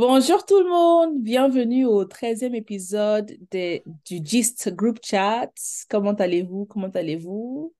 [0.00, 5.50] Bonjour tout le monde, bienvenue au treizième épisode des- du GIST Group Chat.
[5.90, 6.64] Comment allez-vous?
[6.64, 7.74] Comment allez-vous?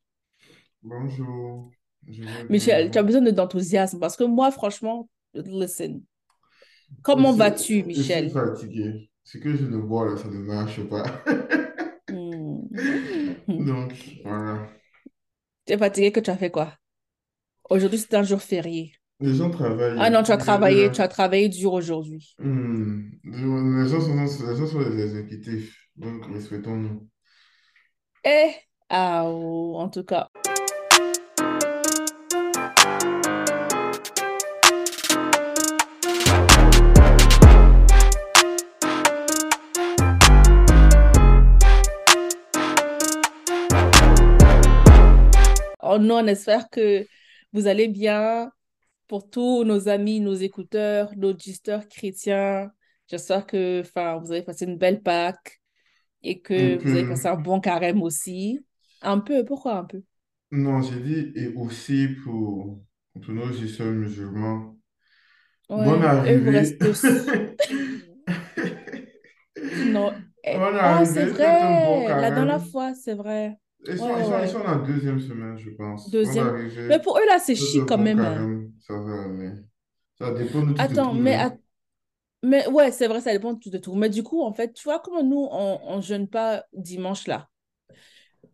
[0.83, 1.71] Bonjour,
[2.51, 6.03] Michel, tu as besoin de- d'enthousiasme parce que moi, franchement, listen,
[7.01, 8.29] comment vas-tu, je suis Michel?
[8.29, 9.11] fatigué.
[9.25, 11.05] Ce que je ne bois là, ça ne marche pas.
[12.11, 12.61] Hmm.
[13.49, 13.95] Donc,
[14.25, 14.69] voilà.
[15.65, 16.75] Tu es fatigué que tu as fait quoi?
[17.71, 18.93] Aujourd'hui, c'est un jour férié.
[19.21, 22.35] Les gens travaillent Ah non, tu as travaillé, tu as travaillé dur aujourd'hui.
[22.39, 25.77] Hmm, Les gens sont, les gens sont des exécutifs.
[25.97, 27.07] Donc, respectons-nous.
[28.25, 28.53] Eh,
[28.89, 30.31] ah, oh, en tout cas.
[45.83, 47.07] Oh non, on espère que
[47.53, 48.51] vous allez bien.
[49.11, 52.71] Pour tous nos amis, nos écouteurs, nos gisteurs chrétiens,
[53.09, 53.83] j'espère que
[54.21, 55.61] vous avez passé une belle Pâques
[56.23, 58.65] et que vous avez passé un bon carême aussi.
[59.03, 60.01] Un peu, pourquoi un peu?
[60.53, 62.81] Non, j'ai dit, et aussi pour,
[63.21, 64.77] pour nos sœurs musulmans,
[65.77, 66.79] bonne Ouais, vous arrivée.
[69.83, 70.13] Non.
[70.45, 71.27] eh, Bonne Oh, c'est
[71.63, 72.15] un bon vrai.
[72.21, 72.71] La dernière carême.
[72.71, 73.57] fois, c'est vrai.
[73.87, 76.11] Ils Ouais, sont, ouais, ils sont en la deuxième semaine, je pense.
[76.11, 76.53] Deuxième.
[76.89, 78.25] Mais pour eux, là, c'est chic quand même.
[78.25, 78.51] hein.
[78.81, 79.53] ça va aller.
[80.19, 81.59] Ça dépend de te Attends, mais, hein.
[82.43, 83.95] mais ouais, c'est vrai, ça dépend de tout.
[83.95, 87.49] Mais du coup, en fait, tu vois, comment nous, on, on jeûne pas dimanche là?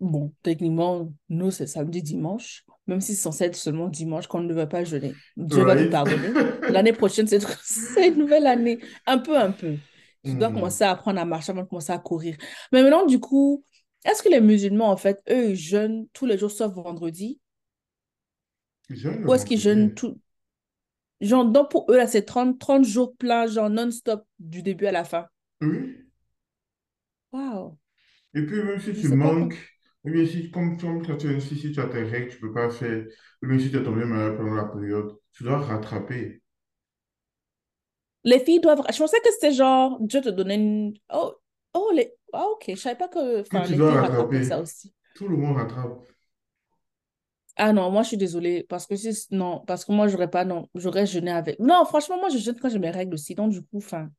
[0.00, 4.52] Bon, techniquement, nous, c'est samedi, dimanche, même si c'est censé être seulement dimanche qu'on ne
[4.52, 5.18] va pas jeûner.
[5.36, 6.38] Dieu va nous pardonner.
[6.68, 8.78] L'année prochaine, c'est c'est une nouvelle année.
[9.06, 9.78] Un peu, un peu.
[10.22, 10.52] Tu dois Hmm.
[10.52, 12.36] commencer à apprendre à marcher avant de commencer à courir.
[12.72, 13.64] Mais maintenant, du coup,
[14.06, 17.40] est-ce que les musulmans, en fait, eux, ils jeûnent tous les jours sauf vendredi?
[19.24, 20.18] Ou est-ce qu'ils jeûnent tout?
[21.20, 24.92] Genre, donc pour eux, là, c'est trente trente jours pleins, genre non-stop du début à
[24.92, 25.26] la fin.
[25.60, 26.06] Oui.
[27.32, 27.78] Waouh,
[28.34, 29.56] Et puis, même si tu manques,
[30.04, 30.78] ou bien si, comme,
[31.40, 33.04] si, si tu as tes règles, tu peux pas faire,
[33.42, 36.42] ou bien si tu es tombé malade pendant la période, tu dois rattraper.
[38.24, 38.82] Les filles doivent.
[38.92, 40.94] Je pensais que c'était genre, Dieu te donnait une.
[41.12, 41.34] Oh,
[41.74, 42.12] oh les...
[42.32, 42.64] ah, ok.
[42.68, 43.64] Je savais pas que enfin,
[44.44, 44.92] ça aussi.
[45.14, 45.98] Tout le monde rattrape.
[47.56, 48.66] Ah non, moi je suis désolée.
[48.68, 49.26] Parce que si...
[49.30, 50.44] Non, parce que moi j'aurais pas.
[50.44, 51.58] Non, j'aurais jeûné avec.
[51.58, 53.34] Non, franchement, moi je jeûne quand j'ai mes règles aussi.
[53.34, 54.10] Donc du coup, enfin.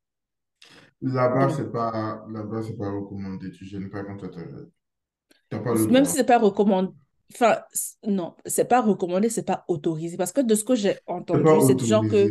[1.00, 3.52] Là-bas, c'est pas, là-bas, c'est pas recommandé.
[3.52, 6.16] Tu gênes pas quand tu as pas le Même si droit.
[6.16, 6.90] c'est pas recommandé.
[7.32, 7.58] Enfin,
[8.06, 10.16] non, c'est pas recommandé, c'est pas autorisé.
[10.16, 12.30] Parce que de ce que j'ai entendu, c'est du genre que.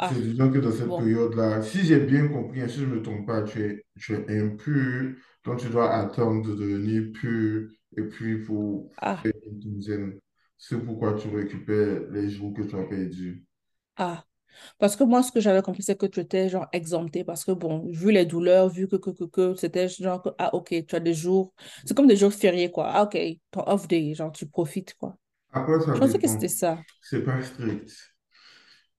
[0.00, 0.14] Autorisé.
[0.14, 0.96] C'est Ah, disant que dans cette bon.
[0.96, 4.14] période-là, si j'ai bien compris, et si je ne me trompe pas, tu es, tu
[4.14, 5.14] es impur,
[5.44, 10.20] donc tu dois attendre de devenir pur, et puis pour Ah, faire une douzaine.
[10.58, 13.44] C'est pourquoi tu récupères les jours que tu as perdus.
[13.96, 14.24] ah.
[14.78, 17.24] Parce que moi, ce que j'avais compris, c'est que tu étais genre exempté.
[17.24, 20.54] Parce que bon, vu les douleurs, vu que, que, que, que c'était genre que, ah,
[20.54, 21.54] ok, tu as des jours.
[21.86, 22.88] C'est comme des jours fériés, quoi.
[22.92, 23.18] Ah, ok,
[23.52, 25.16] ton off day, genre tu profites, quoi.
[25.52, 26.84] Après, ça Je pensais que c'était ça.
[27.02, 28.11] C'est pas strict.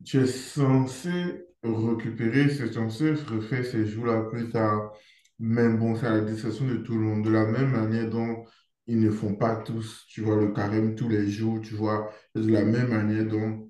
[0.06, 4.92] Tu es censé récupérer, c'est censé refaire ces jours-là plus tard.
[5.40, 7.26] Mais bon, c'est à la discrétion de tout le monde.
[7.26, 8.46] De la même manière dont
[8.88, 12.12] ils ne font pas tous, tu vois, le carême tous les jours, tu vois.
[12.36, 13.70] De la même manière dont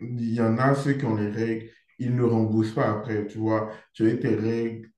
[0.00, 3.38] il y en a ceux qui ont les règles, ils ne remboursent pas après, tu
[3.38, 3.72] vois.
[3.92, 4.90] Tu as tes règles,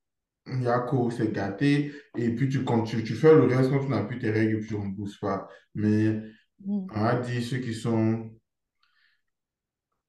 [0.47, 3.71] il y a quoi, c'est gâté, et puis tu, quand tu, tu fais le reste
[3.71, 5.49] quand tu n'as plus tes règles et puis tu ne rembourses pas.
[5.75, 6.21] Mais
[6.66, 6.91] Mm.
[6.94, 8.31] on a dit ceux qui sont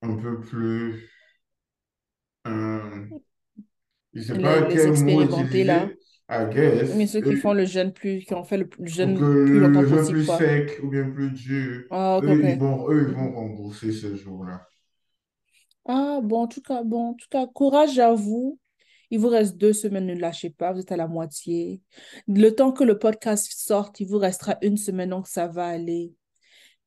[0.02, 1.10] un peu plus
[2.48, 3.10] euh,
[4.14, 5.90] je ne sais pas Les, les quel mot expérimentés, là.
[5.90, 6.46] utiliser, I
[6.92, 9.16] Mais guess, ceux qui eux, font le jeûne plus, qui ont fait le le jeûne
[9.44, 10.38] plus le, longtemps le possible, plus quoi.
[10.38, 14.68] sec ou bien plus dur, Ah, eux, ils vont, eux, ils vont rembourser ce jour-là.
[15.86, 18.60] Ah, bon, en tout cas, bon, en tout cas, courage à vous.
[19.10, 21.82] Il vous reste deux semaines, ne lâchez pas, vous êtes à la moitié.
[22.28, 26.14] Le temps que le podcast sorte, il vous restera une semaine, donc ça va aller.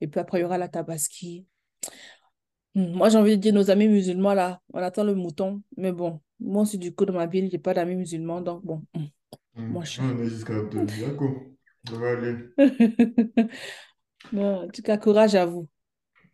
[0.01, 1.47] Et puis après, il y aura la tabaski.
[2.75, 5.63] Hmm, Moi, j'ai envie de dire nos amis musulmans, là, on attend le mouton.
[5.77, 8.85] Mais bon, moi aussi, du coup, dans ma ville, j'ai pas d'amis musulmans, donc bon,
[8.95, 9.05] hmm,
[9.55, 9.75] Hmm.
[9.75, 10.87] moi, je On est jusqu'à deux.
[11.01, 11.43] D'accord,
[11.89, 12.37] ça va aller.
[14.33, 15.69] Non, en tout cas, courage à vous.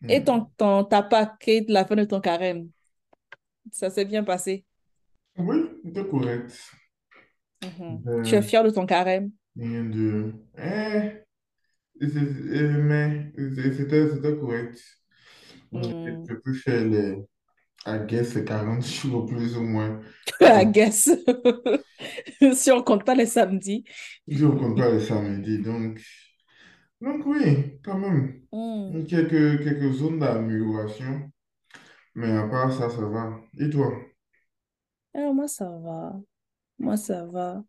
[0.08, 2.70] Et ton, ton tapas, Kate, la fin de ton carême,
[3.72, 4.64] ça s'est bien passé?
[5.38, 5.58] Oui,
[5.92, 6.52] c'est correct.
[7.62, 8.04] Mhm.
[8.22, 9.32] Tu es Ben, fier de ton carême?
[9.56, 10.32] rien de...
[10.58, 11.24] Eh,
[12.00, 14.78] c'est- mais c'est- c'était c'était correct.
[15.72, 16.26] Hmm, Hmm.
[16.28, 17.16] Je peux faire les,
[17.86, 20.00] I guess, les 40 jours plus ou moins.
[20.40, 21.08] I guess.
[22.54, 23.84] Si on compte pas les samedis.
[24.28, 26.00] Je ne compte pas les samedis, donc...
[27.02, 29.00] Donc oui, quand même, Hmm.
[29.08, 31.30] quelques, quelques zones d'amélioration.
[32.14, 33.40] Mais à part ça, ça va.
[33.58, 33.92] Et toi?
[35.14, 36.20] Moi, ça va.
[36.80, 37.62] Moi, ça va.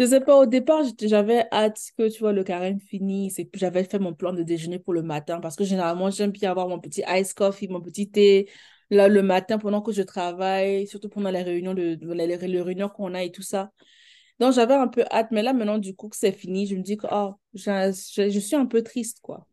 [0.00, 3.60] Je sais pas, au départ, j'avais hâte que, tu vois, le carême finisse et puis
[3.60, 6.68] j'avais fait mon plan de déjeuner pour le matin parce que généralement, j'aime bien avoir
[6.68, 8.50] mon petit ice coffee, mon petit thé
[8.90, 12.60] là, le matin pendant que je travaille, surtout pendant les réunions, de, de- les, les
[12.62, 13.72] réunions qu'on a et tout ça.
[14.40, 16.82] Donc, j'avais un peu hâte, mais là, maintenant, du coup, que c'est fini, je me
[16.82, 19.46] dis que, oh, je, je, je suis un peu triste, quoi.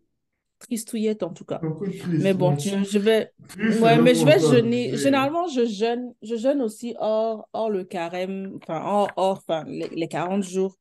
[0.61, 1.59] Tristouillette, en tout cas.
[2.07, 3.31] Mais bon, je, je vais.
[3.57, 4.95] Ouais, mais je vais jeûner.
[4.95, 6.13] Généralement, je jeûne.
[6.21, 10.77] Je jeûne aussi hors, hors le carême, enfin, hors, hors enfin, les, les 40 jours.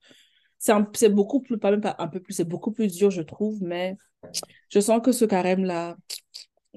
[0.59, 3.63] C'est beaucoup plus, pas même pas un peu plus, c'est beaucoup plus dur, je trouve,
[3.63, 3.97] mais
[4.69, 5.97] je sens que ce carême-là,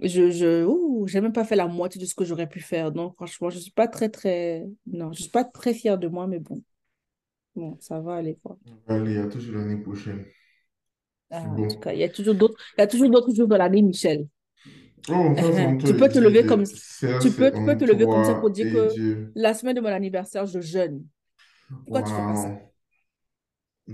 [0.01, 2.91] je, je, j'ai même pas fait la moitié de ce que j'aurais pu faire.
[2.91, 6.27] Donc, franchement, je suis pas très, très, non, je suis pas très fière de moi,
[6.27, 6.63] mais bon,
[7.55, 8.57] bon, ça va aller, quoi.
[8.87, 10.25] Allez, à toujours l'année prochaine.
[11.31, 13.47] Ah, en tout cas, il y a toujours d'autres, il y a toujours d'autres jours
[13.47, 14.27] de l'année, Michel.
[15.09, 18.07] Oh, ça, entre Tu peux te lever comme Ça, tu peux, tu peux te lever
[18.07, 19.33] comme ça pour dire que Dieu.
[19.35, 21.05] la semaine de mon anniversaire, je jeûne.
[21.85, 22.57] Pourquoi tu fais pas ça?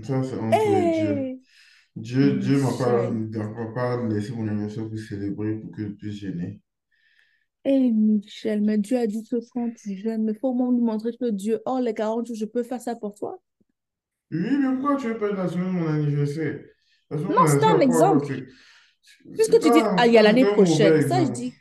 [0.02, 1.38] Ça, c'est entre Dieu.
[1.96, 3.12] Dieu, Dieu m'a pas, Michel.
[3.12, 6.60] m'a pas laissé mon anniversaire pour célébrer, pour que je puisse gêner.
[7.64, 10.82] Hé, Michel, mais Dieu a dit que quand tu jeûnes, mais faut au moins lui
[10.82, 13.40] montrer que Dieu, oh, les 40 jours, je peux faire ça pour toi.
[14.32, 16.64] Oui, mais pourquoi tu veux pas être la semaine de mon anniversaire?
[17.10, 18.26] De Non, c'est un exemple.
[19.34, 21.00] Puisque c'est tu dis, ah, il y a l'année prochaine.
[21.00, 21.54] Ça, je dis,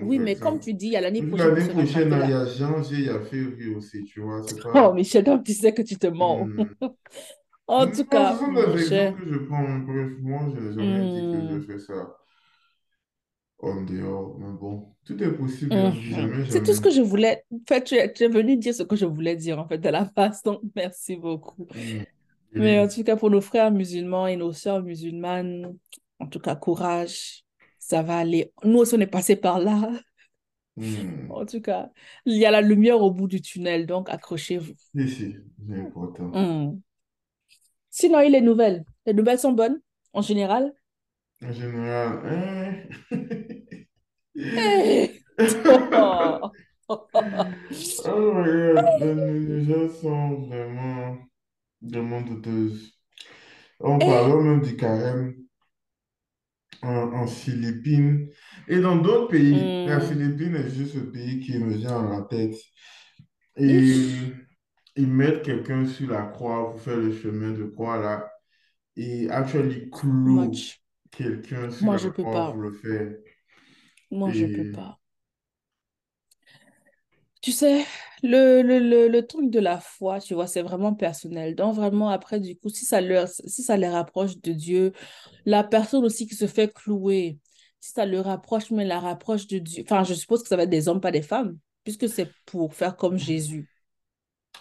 [0.00, 2.46] oui, mais comme tu dis, il y a l'année prochaine, l'année prochaine, il y a
[2.46, 4.42] janvier, il y a février aussi, tu vois,
[4.74, 4.92] Oh.
[4.92, 6.06] Michel, donc tu sais que tu te.
[6.08, 6.48] Hmm.
[7.66, 8.38] En tout ce cas,
[8.76, 9.16] des cher.
[9.16, 9.78] que je prends.
[9.78, 12.18] Bref, moi, je n'ai jamais dit que je hmm, fais ça
[13.58, 14.36] en dehors.
[14.38, 15.94] Mais bon, tout est possible, hein.
[16.10, 17.44] Jamais, C'est tout ce que je voulais.
[17.52, 19.84] En fait, tu es, tu es venu dire ce que je voulais dire, en fait,
[19.86, 20.10] à la.
[20.44, 21.66] Donc, merci beaucoup.
[21.74, 22.02] Hmm.
[22.54, 22.88] Mais en Really.
[22.88, 25.76] tout cas, pour nos frères musulmans et nos sœurs musulmanes,
[26.20, 27.44] en tout cas, courage.
[27.78, 28.52] Ça va aller.
[28.64, 29.90] Nous aussi, on est passé par là.
[30.76, 31.30] Hmm.
[31.30, 31.90] En tout cas,
[32.26, 33.86] il y a la lumière au bout du tunnel.
[33.86, 34.74] Donc, accrochez-vous.
[34.94, 35.36] Si, si,
[35.68, 36.32] c'est important.
[36.32, 36.80] Hmm.
[37.90, 38.84] Sinon, il est nouvelles?
[39.06, 39.80] Les nouvelles sont bonnes,
[40.12, 40.74] en général?
[41.42, 42.74] En général, hein?
[44.36, 45.22] Hey!
[45.92, 46.50] Oh.
[48.06, 49.18] Oh my God,
[49.48, 51.16] les gens sont vraiment,
[51.84, 52.92] vraiment douteuses.
[53.80, 55.34] En Eh, parlant même du carême
[56.82, 58.28] en, en Philippines
[58.68, 60.00] et dans d'autres pays, la hmm.
[60.00, 62.54] Philippine est juste le pays qui me vient à la tête.
[63.56, 63.94] Et
[64.96, 68.30] ils mettent quelqu'un sur la croix pour faire le chemin de croix là.
[68.96, 70.52] Et actually clouent
[71.10, 73.12] quelqu'un sur Moi, la je peux croix pour le faire.
[74.10, 74.98] Moi, je peux Et pas.
[77.44, 77.84] Tu sais,
[78.22, 81.54] le, le, le, le truc de la foi, tu vois, c'est vraiment personnel.
[81.54, 84.92] Donc, vraiment, après, du coup, si ça leur, si ça les rapproche de Dieu,
[85.46, 87.38] la personne aussi qui se fait clouer,
[87.80, 89.84] si ça le rapproche, mais la rapproche de Dieu.
[89.86, 92.74] Enfin, je suppose que ça va être des hommes, pas des femmes, puisque c'est pour
[92.74, 93.68] faire comme Jésus.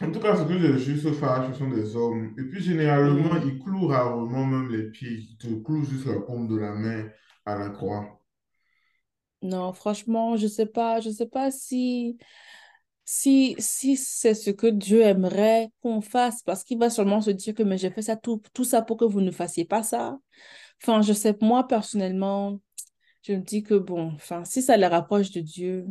[0.02, 2.36] en tout cas, ce que j'ai juste fait, ce sont des hommes.
[2.38, 5.14] Et puis généralement, ils clouent rarement même les pieds.
[5.32, 7.10] Ils te clouent juste la paume de la main
[7.46, 8.20] à la croix.
[9.42, 12.18] Non, franchement, je sais pas, je sais pas si,
[13.06, 17.54] si, si c'est ce que Dieu aimerait qu'on fasse, parce qu'il va seulement se dire
[17.54, 20.18] que, mais j'ai fait ça tout, tout ça pour que vous ne fassiez pas ça.
[20.82, 22.60] Enfin, je sais, moi, personnellement,
[23.24, 25.86] je me dis que bon, enfin, si ça les rapproche de Dieu,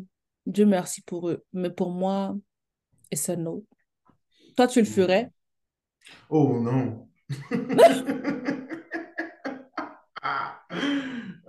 [0.46, 1.44] Dieu merci pour eux.
[1.52, 2.36] Mais pour moi,
[3.10, 3.64] et ça, non.
[4.56, 5.30] Toi, tu le ferais?
[6.28, 7.08] Oh non.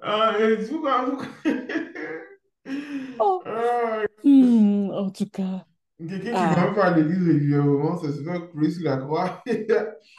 [0.06, 0.34] Ah,
[0.70, 1.26] pourquoi-
[3.20, 5.66] Oh, Ah, hmm, en tout cas.
[6.08, 9.44] quelqu'un qui va Ah, pas à l'église régulièrement, ça se fait clouer sur la croix.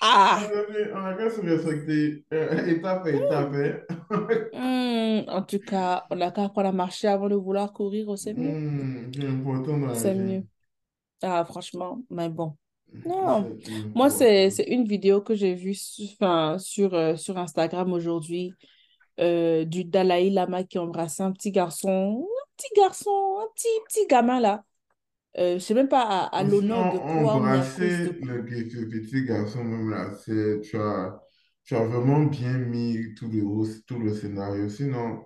[0.01, 0.55] Ah,
[0.95, 3.53] on a qu'à se respecter euh, étape par étape.
[3.55, 3.97] hein.
[4.53, 8.17] hmm, en tout cas, on a qu'à apprendre à marcher avant de vouloir courir, oh,
[8.17, 8.57] c'est mieux.
[8.57, 10.45] Hmm, c'est important dans C'est mieux.
[11.23, 12.57] Ah, franchement, mais bon.
[13.05, 13.61] Non, C'est
[13.95, 18.57] moi, c'est, c'est une vidéo que j'ai vue su- enfin, sur, euh, sur Instagram aujourd'hui
[19.21, 24.41] euh, du Dalai Lama qui embrassait un petit garçon, petit garçon, un petit, petit gamin
[24.41, 24.65] là.
[25.37, 29.65] Euh, je sais même pas à, l'honneur de quoi, embrasser de le, ce petit garçon,
[29.65, 31.21] même là, c'est, tu as,
[31.65, 34.69] tu as vraiment bien mis tout le, tout le scénario.
[34.69, 35.25] Sinon,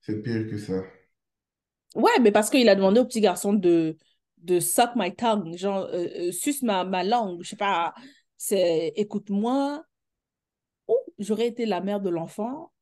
[0.00, 0.82] c'est pire que ça.
[1.96, 3.96] Ouais, mais parce qu'il a demandé au petit garçon de,
[4.38, 7.94] de suck my tongue, genre, euh, euh, suce ma, ma langue, je sais pas,
[8.36, 9.84] c'est écoute-moi,
[10.88, 12.72] ou j'aurais été la mère de l'enfant,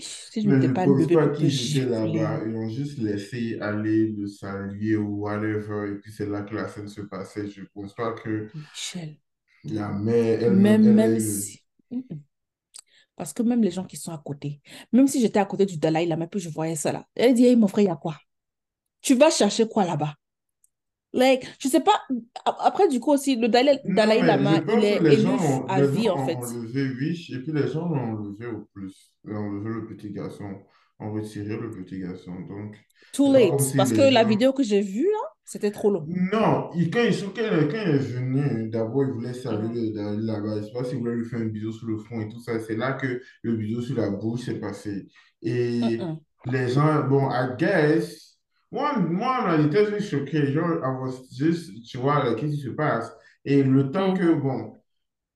[0.00, 2.42] Si je Mais je m'étais ne pas pense levée pas qu'ils étaient là-bas.
[2.46, 5.92] Ils ont juste laissé aller le saluer ou whatever.
[5.92, 7.48] Et puis c'est là que la scène se passait.
[7.48, 9.16] Je ne pense pas que Michel.
[9.64, 11.62] la mère Même, elle même si.
[13.16, 14.60] Parce que même les gens qui sont à côté,
[14.92, 17.46] même si j'étais à côté du Dalai Lama, puis je voyais ça là, elle dit,
[17.46, 18.16] hey, mon frère, il y a quoi?
[19.00, 20.14] Tu vas chercher quoi là-bas?
[21.12, 22.02] Like, je sais pas.
[22.44, 25.88] Après, du coup, aussi, le Dalai, Non, Dalai Lama, il est élu ont, à les
[25.88, 26.34] vie, gens en ont fait.
[26.36, 29.12] enlevé Wish et puis les gens l'ont enlevé au plus.
[29.24, 30.44] Ils ont enlevé le petit garçon,
[31.00, 32.32] ont retiré le petit garçon.
[32.48, 32.76] Donc,
[33.12, 33.74] Too late.
[33.76, 36.04] Parce que la vidéo que j'ai vue, là, c'était trop long.
[36.06, 39.90] Non, il- quand, il, quand, il quand il est venu, d'abord, il voulait saluer le
[39.94, 40.56] Dalai Lama.
[40.56, 42.40] Je ne sais pas s'il voulait lui faire un bisou sur le front et tout
[42.40, 42.58] ça.
[42.60, 45.06] C'est là que le bisou sur la bouche s'est passé.
[45.42, 46.06] Et
[46.44, 48.27] les gens, bon, I guess,
[48.70, 49.56] moi, moi
[49.86, 50.52] je suis choqué.
[50.52, 53.12] Genre, I was just, tu vois, là, qu'est-ce qui se passe?
[53.44, 54.40] Et le temps que, Mhm.
[54.40, 54.74] bon,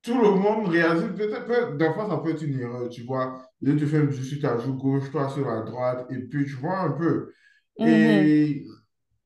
[0.03, 1.09] tout le monde réagit.
[1.17, 1.47] Peut-être,
[1.79, 3.43] peut fois, ça peut être une erreur, tu vois.
[3.63, 6.53] Je te fais bisou sur ta joue gauche, toi sur la droite, et puis tu
[6.57, 7.33] vois un peu.
[7.83, 8.65] Et,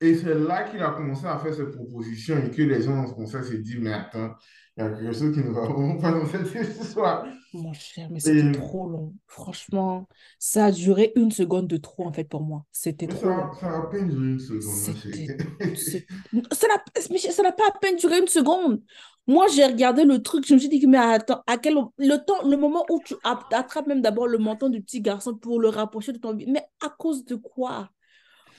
[0.00, 3.12] et c'est là qu'il a commencé à faire ses propositions et que les gens ont
[3.12, 4.34] commencé à se dire, mais attends,
[4.76, 7.26] il y a quelque chose qui ne va vraiment pas dans cette histoire.
[7.54, 9.14] Mon cher, mais c'était Et, trop long.
[9.26, 10.06] Franchement,
[10.38, 12.66] ça a duré une seconde de trop, en fait, pour moi.
[12.72, 13.52] C'était trop ça, long.
[13.54, 14.62] ça a à peine duré une seconde,
[16.52, 18.82] Ça n'a pas à peine duré une seconde.
[19.26, 21.74] Moi, j'ai regardé le truc, je me suis dit, mais attends, à quel...
[21.96, 25.58] le temps, le moment où tu attrapes même d'abord le menton du petit garçon pour
[25.58, 26.34] le rapprocher de ton...
[26.34, 27.88] vie, Mais à cause de quoi?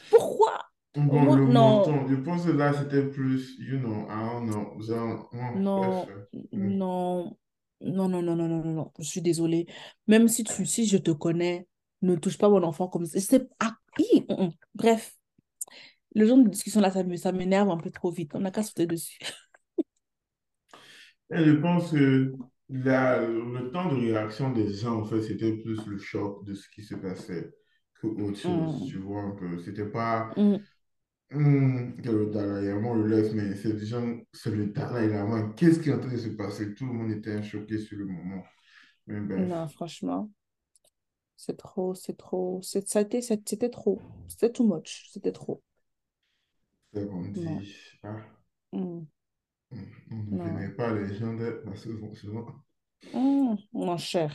[0.10, 0.52] Pourquoi?
[1.06, 1.94] Bon, Moi, le non.
[1.94, 6.06] montant, je pense que là, c'était plus, you know, I don't know, genre, bon, bref.
[6.06, 7.38] Non, euh, non,
[7.82, 9.66] non, non, non, non, non, non, non, je suis désolée.
[10.08, 11.68] Même si tu, si je te connais,
[12.02, 13.20] ne touche pas mon enfant comme ça.
[13.20, 14.52] C'est, ah, hi, hum, hum.
[14.76, 15.18] Bref,
[16.16, 18.32] le genre de discussion là, ça ça m'énerve un peu trop vite.
[18.36, 19.20] On n'a qu'à sauter dessus.
[21.32, 22.34] Et je pense que
[22.70, 26.68] la- le temps de réaction des gens, en fait, c'était plus le choc de ce
[26.70, 27.54] qui se passait
[28.02, 28.86] que autre chose.
[28.88, 29.58] Tu Hum, vois un peu.
[29.60, 30.36] C'était pas
[31.32, 35.54] hum, que le Dalai Lama, le laisse, mais c'est le Dalai Lama.
[35.56, 36.74] Qu'est-ce qui est en train de se passer?
[36.76, 38.44] Tout le monde était choqué sur le moment.
[39.08, 40.30] Mais bref, Non, franchement,
[41.38, 44.02] c'est trop, c'est trop, c'était trop.
[44.28, 45.64] C'était too much, c'était trop.
[46.94, 47.06] c'est
[47.36, 47.74] Non, dit.
[48.04, 48.18] Ah,
[48.72, 49.08] hum,
[50.12, 52.50] on ne pas les gens de la saison suivante.
[53.14, 54.32] Hum, mon cher.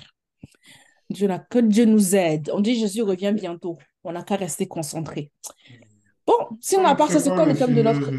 [1.10, 2.50] Dieu que Dieu nous aide.
[2.52, 3.78] On dit Jésus revient bientôt.
[4.04, 5.30] On n'a qu'à rester concentré.
[6.26, 8.12] Bon, sinon, à Donc, part ça, c'est quoi le le thème de notre,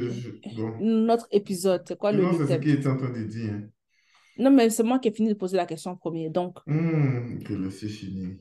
[0.51, 0.74] bon.
[0.79, 1.83] notre épisode?
[1.88, 2.62] C'est quoi le, Sinon, le c'est ce thème?
[2.62, 3.51] qu'il était en train de dire.
[3.55, 3.69] hein.
[4.38, 6.29] Non, mais c'est moi qui ai fini de poser la question en premier.
[6.29, 8.38] Donc, Hum, que le c'est fini.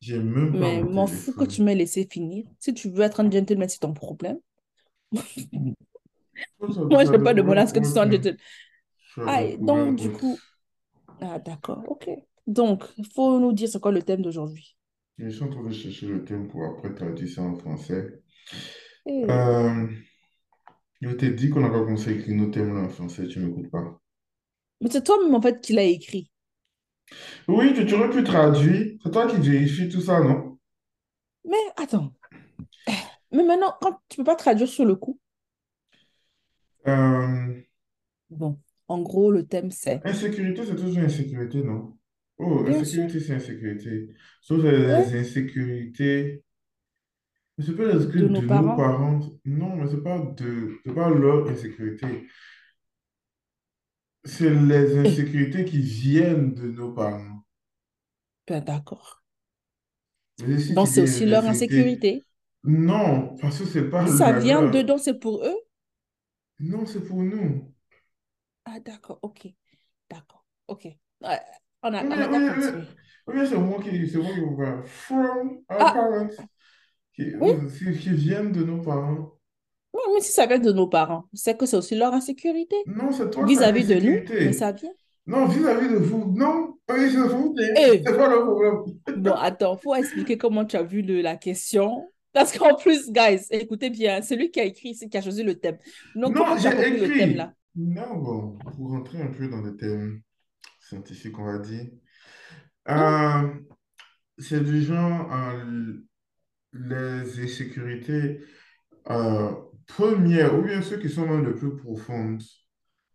[0.00, 2.44] J'ai même pas mais m'en fous que tu m'aies laissé finir.
[2.58, 4.38] Si tu veux être un gentleman, c'est ton problème.
[6.90, 8.38] Moi, je n'ai pas demandé devrait à ce que tu sois un gentleman.
[9.26, 10.42] Ah, donc, du coup,
[11.20, 12.10] ah, d'accord, ok.
[12.46, 14.76] Donc, il faut nous dire c'est quoi le thème d'aujourd'hui?
[15.18, 18.20] Je suis en train de chercher le thème pour après traduire ça en français.
[19.04, 19.86] Eh, Euh,
[21.02, 23.38] je t'ai dit qu'on n'a pas commencé à écrire nos thèmes là en français, tu
[23.40, 24.00] m'écoutes pas.
[24.82, 26.30] Mais c'est toi-même, en fait, qui l'as écrit.
[27.48, 28.96] Oui, tu, tu aurais pu traduire.
[29.02, 30.58] C'est toi qui vérifie tout ça, non?
[31.44, 32.14] Mais attends.
[33.32, 35.18] Mais maintenant, quand tu peux pas traduire sur le coup,
[36.86, 37.62] Euh,
[38.30, 41.96] bon, en gros, le thème, c'est, insécurité, c'est toujours insécurité, non?
[42.38, 44.08] Oh, bien insécurité, c'est insécurité.
[44.40, 46.42] Sauf les ouais, insécurités.
[47.60, 49.20] Mais c'est pas les de nos de nos parents.
[49.44, 52.26] Non, mais c'est pas de, pas leur insécurité.
[54.24, 57.44] C'est les insécurités qui viennent de nos parents.
[58.46, 59.22] ben d'accord.
[60.74, 62.24] Donc, c'est aussi leur insécurité.
[62.64, 64.72] non, parce que c'est pas Ça la vient leur.
[64.84, 65.56] donc c'est pour eux?
[66.60, 67.74] Non, c'est pour nous.
[68.64, 69.48] Ah, d'accord, ok,
[70.10, 70.86] d'accord, ok.
[71.22, 71.40] Ouais,
[71.82, 72.28] on a, on a
[73.46, 74.84] c'est moi qui, c'est moi qui vous parle.
[74.86, 76.30] From our Ah, parents.
[77.20, 79.32] Qui, oui, qui, qui viennent de nos parents.
[79.92, 83.12] oui, mais si ça vient de nos parents, c'est que c'est aussi leur insécurité Non,
[83.12, 84.90] c'est toi qui as vis-à-vis de nous, mais ça vient.
[85.26, 86.32] Non, vis-à-vis de vous.
[86.34, 88.98] Non, oui, c'est vous, c'est pas le problème.
[89.22, 92.08] bon, attends, faut expliquer comment tu as vu le- la question.
[92.32, 95.42] Parce qu'en plus, guys, écoutez bien, c'est lui qui a écrit, c'est qui a choisi
[95.42, 95.78] le thème.
[96.14, 97.34] Donc, Non, j'ai le thème écrit.
[97.34, 97.52] là?
[97.76, 100.20] Non, bon, pour rentrer un peu dans des thèmes
[100.80, 101.86] scientifiques, on va dire.
[102.88, 103.48] Euh,
[104.38, 105.92] c'est du genre euh,
[106.72, 108.40] les insécurités
[109.10, 109.52] euh,
[109.86, 112.42] premières, ou bien ceux qui sont même les plus profondes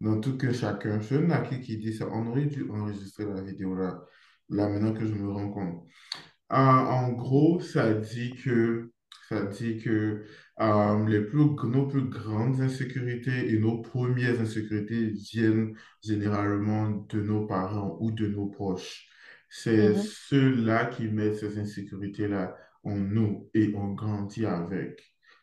[0.02, 1.02] dans tout que chacun.
[1.02, 2.08] C'est Naki qui dit ça.
[2.12, 4.04] On aurait dû enregistrer la vidéo là,
[4.50, 5.88] là maintenant que je me rends compte.
[6.52, 8.92] Euh, en gros, ça dit que,
[9.30, 10.24] ça dit que
[10.62, 17.46] euh, les plus, nos plus grandes insécurités et nos premières insécurités viennent généralement de nos
[17.46, 19.08] parents ou de nos proches.
[19.50, 25.02] C'est mhm, ceux-là qui mettent ces insécurités-là en nous et on grandit avec.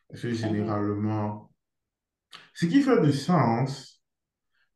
[0.09, 1.51] Parce que généralement,
[2.55, 4.03] ce qui fait du sens,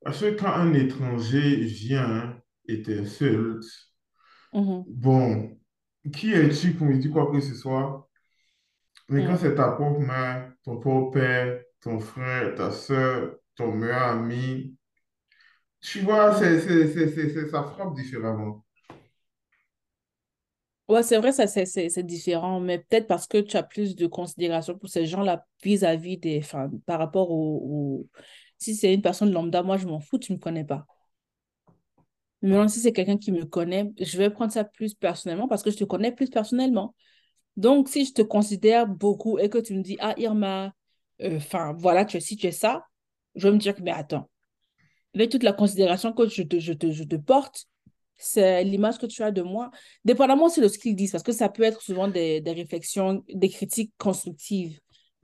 [0.03, 3.67] parce que quand un étranger vient et t'insulte,
[4.53, 5.59] Mhm, Bon,
[6.13, 8.09] qui es-tu pour me dire quoi que ce soit?
[9.09, 13.73] Mais quand mhm, c'est ta propre mère, ton propre père, ton frère, ta soeur, ton
[13.75, 14.77] meilleur ami,
[15.81, 18.65] tu vois, c'est, c'est, c'est, c'est- c'est- ça frappe différemment.
[20.89, 24.07] Ouais, c'est vrai, ça, c'est c'est- différent, mais peut-être parce que tu as plus de
[24.07, 28.07] considération pour ces gens-là vis-à-vis des, enfin, par rapport au,
[28.59, 30.87] Si c'est une personne lambda, moi, je m'en fous, tu ne me connais pas.
[32.43, 35.71] Maintenant, si c'est quelqu'un qui me connaît, je vais prendre ça plus personnellement parce que
[35.71, 36.95] je te connais plus personnellement.
[37.57, 40.75] Donc, si je te considère beaucoup et que tu me dis, ah, Irma,
[41.23, 42.85] euh, enfin, voilà, tu es ci, tu es ça,
[43.37, 44.31] je vais me dire mais attends,
[45.15, 47.69] avec toute la considération que je te, je te, je te porte,
[48.19, 49.71] c'est l'image que tu as de moi.
[50.05, 53.25] Dépendamment aussi de ce qu'ils disent, parce que ça peut être souvent des, des réflexions,
[53.33, 54.79] des critiques constructives.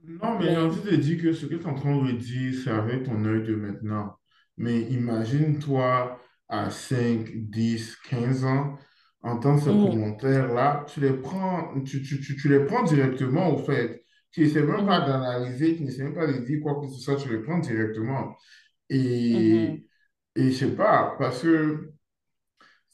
[0.05, 2.53] Non, mais j'ai envie de dire que ce que tu es en train de dire,
[2.63, 4.15] c'est avec ton œil de maintenant.
[4.57, 6.19] Mais imagine-toi
[6.49, 8.77] à 5, 10, 15 ans,
[9.21, 13.57] entendre ces mhm, commentaires-là, tu les prends, tu, tu, tu, tu les prends directement, au
[13.57, 14.03] fait.
[14.31, 16.99] Tu n'essaies même pas mhm, d'analyser, tu n'essaies même pas de dire quoi que ce
[16.99, 18.35] soit, tu les prends directement.
[18.89, 19.85] Et,
[20.35, 21.93] et je sais pas, parce que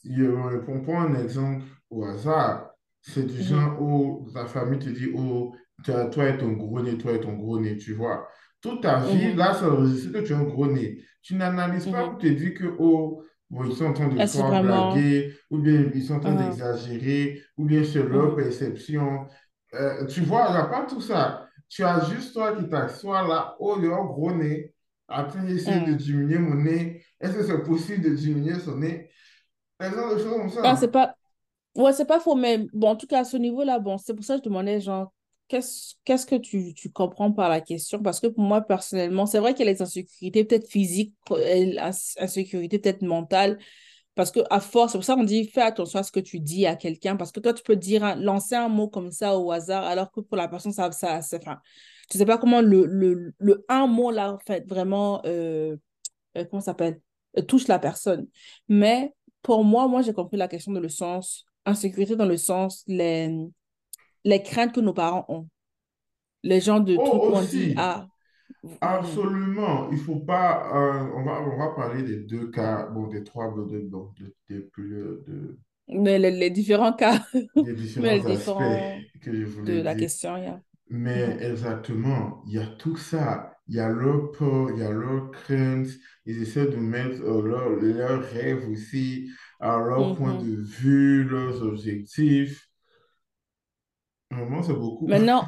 [0.03, 2.69] je- Pour prendre un exemple au hasard,
[3.01, 5.53] c'est du mhm, genre où ta famille te dit, oh,
[5.83, 8.27] toi, et ton gros nez, toi et ton gros nez, tu vois.
[8.61, 11.01] Toute ta vie, mhm, là, ça enregistre que tu as un gros nez.
[11.21, 12.09] Tu n'analyses pas mhm.
[12.11, 14.93] pour te dire que, oh, bon, ils sont en train de toi vraiment...
[14.93, 19.27] blaguer, ou bien ils sont en train ah, d'exagérer, ou bien c'est leur perception.
[19.73, 21.45] Euh, tu vois, il n'y a pas tout ça.
[21.69, 24.73] Tu as juste toi qui t'assois là, oh, il a un gros nez,
[25.07, 27.03] après essayer de diminuer mon nez.
[27.21, 29.09] Est-ce que c'est possible de diminuer son nez?
[30.63, 31.15] Ah, c'est pas...
[31.75, 34.25] Ouais, c'est pas faux, mais bon, en tout cas, à ce niveau-là, bon, c'est pour
[34.25, 35.13] ça que je demandais, genre,
[35.47, 38.01] qu'est-ce qu'est-ce que tu, tu comprends par la question?
[38.01, 41.67] Parce que pour moi, personnellement, c'est vrai qu'il y a les insécurités peut-être physiques, et
[41.73, 43.59] l'insécurité peut-être mentale,
[44.15, 46.39] parce que à force, c'est pour ça qu'on dit, fais attention à ce que tu
[46.39, 49.51] dis à quelqu'un, parce que toi, tu peux dire, lancer un mot comme ça au
[49.51, 51.59] hasard, alors que pour la personne, ça, ça, ça, enfin,
[52.09, 55.77] tu sais pas comment le, le, le un mot, là, en fait, vraiment, euh,
[56.37, 56.99] euh, comment ça s'appelle,
[57.37, 58.27] euh, touche la personne.
[58.67, 62.83] Mais pour moi, moi, j'ai compris la question dans le sens, insécurité dans le sens,
[62.87, 63.31] les,
[64.25, 65.49] les craintes que nos parents ont.
[66.43, 68.07] Les genres de Oh, où on dit, ah,
[68.81, 69.89] absolument.
[69.91, 70.69] Il faut pas.
[70.75, 74.35] euh, on va, on va parler des deux cas, bon, des trois, de, de, de-
[74.49, 77.19] des plus, de- mais les, les différents cas,
[77.97, 80.61] mais les différents aspects différents que je de la question, il y a.
[80.89, 83.58] Mais Mhm, exactement, il y a tout ça.
[83.69, 85.87] Il y a leur peur, il y a leur crainte.
[86.25, 89.29] Ils essaient de mettre euh, leur- leurs rêves aussi,
[89.59, 90.63] à leur point de mhm.
[90.63, 92.67] vue, leurs objectifs.
[94.31, 95.07] Vraiment, c'est beaucoup.
[95.07, 95.47] Maintenant,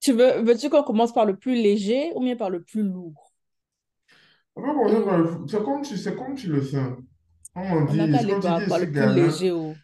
[0.00, 3.32] tu veux, veux-tu qu'on commence par le plus léger ou bien par le plus lourd?
[4.56, 6.98] On va commencer par Ou le- C'est comme tu, c'est comme tu le sens.
[7.54, 9.52] On on n'a qu'à dit, par, par le plus léger.
[9.52, 9.74] oh.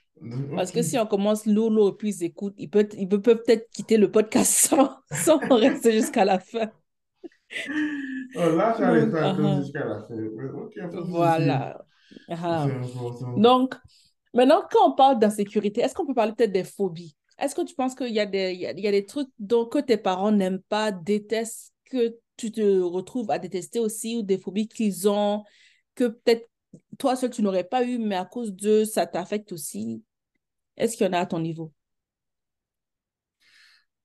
[0.55, 0.77] Parce ok.
[0.77, 3.71] que si on commence lourd, lourd, et puis ils écoutent, ils peuvent, ils peuvent peut-être
[3.71, 6.69] quitter le podcast sans, sans rester jusqu'à la fin.
[8.35, 10.15] Oh, là, tu as resté Donc, attendre uh-huh, jusqu'à la fin.
[10.91, 11.85] Pas de voilà.
[12.29, 12.73] Uh-huh.
[12.73, 13.31] important.
[13.37, 13.75] Donc,
[14.35, 17.17] maintenant, quand on parle d'insécurité, est-ce qu'on peut parler peut-être des phobies?
[17.39, 19.07] Est-ce que tu penses qu'il y a des, il y a, il y a des
[19.07, 24.17] trucs dont, que tes parents n'aiment pas, détestent, que tu te retrouves à détester aussi,
[24.17, 25.45] ou des phobies qu'ils ont,
[25.95, 26.49] que peut-être
[26.99, 30.03] toi seul tu n'aurais pas eu, mais à cause d'eux, ça t'affecte aussi?
[30.77, 31.73] Est-ce qu'il y en a à ton niveau?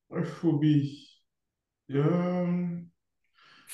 [0.10, 1.21] Ouais, Phobie.
[1.91, 2.81] Euh,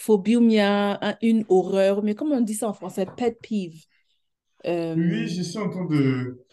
[0.02, 3.06] Phobie ou bien un- une horreur, mais comment on dit ça en français?
[3.06, 3.86] Pet peeve.
[4.66, 6.44] oui, Euh, je suis en train de,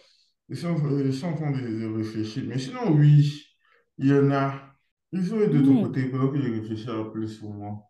[0.48, 2.44] je suis en, train de, réfléchir.
[2.46, 3.46] Mais sinon, oui,
[3.98, 4.74] il y en a.
[5.12, 5.82] Ils ont de ton hmm.
[5.82, 7.82] côté pendant que je réfléchis un peu plus pour moi.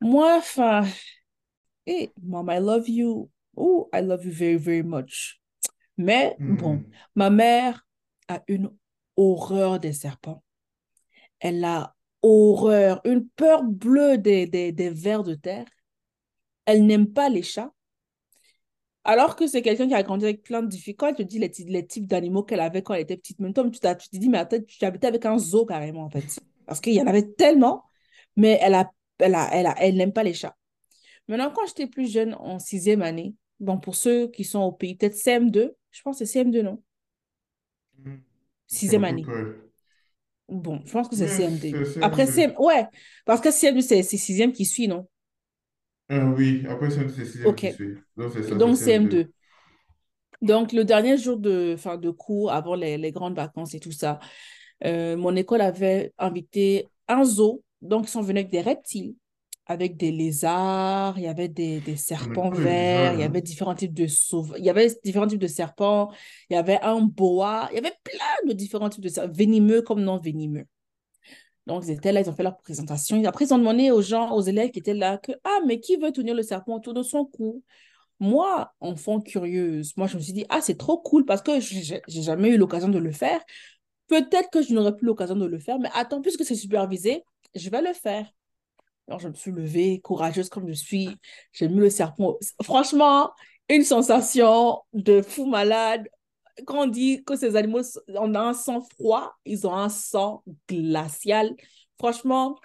[0.00, 0.84] Moi, enfin,
[1.86, 3.30] hey, Mom, I love you.
[3.56, 5.40] Oh, I love you very, very much.
[5.98, 6.84] Mais bon, Hmm.
[7.14, 7.86] ma mère
[8.28, 8.70] a une
[9.16, 10.42] horreur des serpents.
[11.40, 15.66] Elle a horreur, une peur bleue des, des, des vers de terre.
[16.64, 17.72] Elle n'aime pas les chats.
[19.04, 20.96] Alors que c'est quelqu'un qui a grandi avec plein de difficultés.
[20.96, 23.52] Quand elle te dit les, les types d'animaux qu'elle avait quand elle était petite, même
[23.52, 26.40] toi, tu, te dis, mais attends, tu habitais avec un zoo carrément, en fait.
[26.66, 27.84] Parce qu'il y en avait tellement,
[28.34, 30.56] mais elle a, elle a, elle a, elle n'aime pas les chats.
[31.28, 34.96] Maintenant, quand j'étais plus jeune, en sixième année, bon, pour ceux qui sont au pays,
[34.96, 36.82] peut-être CM2, je pense que c'est CM2, non?
[38.04, 38.10] À
[38.66, 39.24] Sixième année.
[40.48, 41.74] Bon, je pense que c'est Mais CM2.
[41.74, 42.26] c'est c'est un Après.
[42.26, 42.52] CM...
[42.58, 42.86] ouais,
[43.24, 45.06] parce que CM2, c'est sixième qui suit, non?
[46.08, 47.94] Ah oui, après c'est c'est sixième qui suit.
[48.16, 49.32] Donc c'est ça, c'est donc cm deux CM2.
[50.42, 53.92] Donc, le dernier jour de, enfin, de cours avant les, les grandes vacances et tout
[53.92, 54.20] ça,
[54.84, 57.62] euh, mon école avait invité un zoo.
[57.82, 59.14] Donc, ils sont venus avec des reptiles.
[59.66, 63.26] Avec des lézards, il y avait des, des Mais serpents verts, il y hein.
[63.26, 64.06] avait différents types de
[64.58, 66.10] il y avait différents types de serpents,
[66.48, 69.82] il y avait un boa, il y avait plein de différents types de serpents, venimeux
[69.82, 70.66] comme non venimeux.
[71.66, 73.22] Donc, ils étaient là, ils ont fait leur présentation.
[73.24, 75.96] Après, ils ont demandé aux gens, aux élèves qui étaient là, que, ah, mais qui
[75.96, 77.64] veut tenir le serpent autour de son cou?
[78.20, 82.00] Moi, enfant curieuse, moi, je me suis dit, ah, c'est trop cool parce que j'ai
[82.06, 83.40] j'ai jamais eu l'occasion de le faire.
[84.06, 87.24] Peut-être que je n'aurai plus l'occasion de le faire, mais attends, puisque c'est supervisé,
[87.56, 88.30] je vais le faire.
[89.08, 91.16] Alors, je me suis levée, courageuse comme je suis.
[91.52, 92.36] J'ai mis le serpent.
[92.62, 93.32] Franchement,
[93.68, 96.08] une sensation de fou malade.
[96.66, 100.42] Quand on dit que ces animaux, on a un sang froid, ils ont un sang
[100.68, 101.54] glacial.
[101.98, 102.58] Franchement,